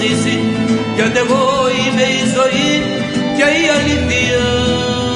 ο 0.00 0.02
Λάζαρος 0.02 0.06
θα 0.06 0.06
ζήσει 0.06 0.38
γιατί 0.94 1.18
εγώ 1.18 1.42
είμαι 1.78 2.02
η 2.02 2.22
ζωή 2.36 2.82
και 3.36 3.42
η 3.42 3.64
αλήθεια; 3.76 5.09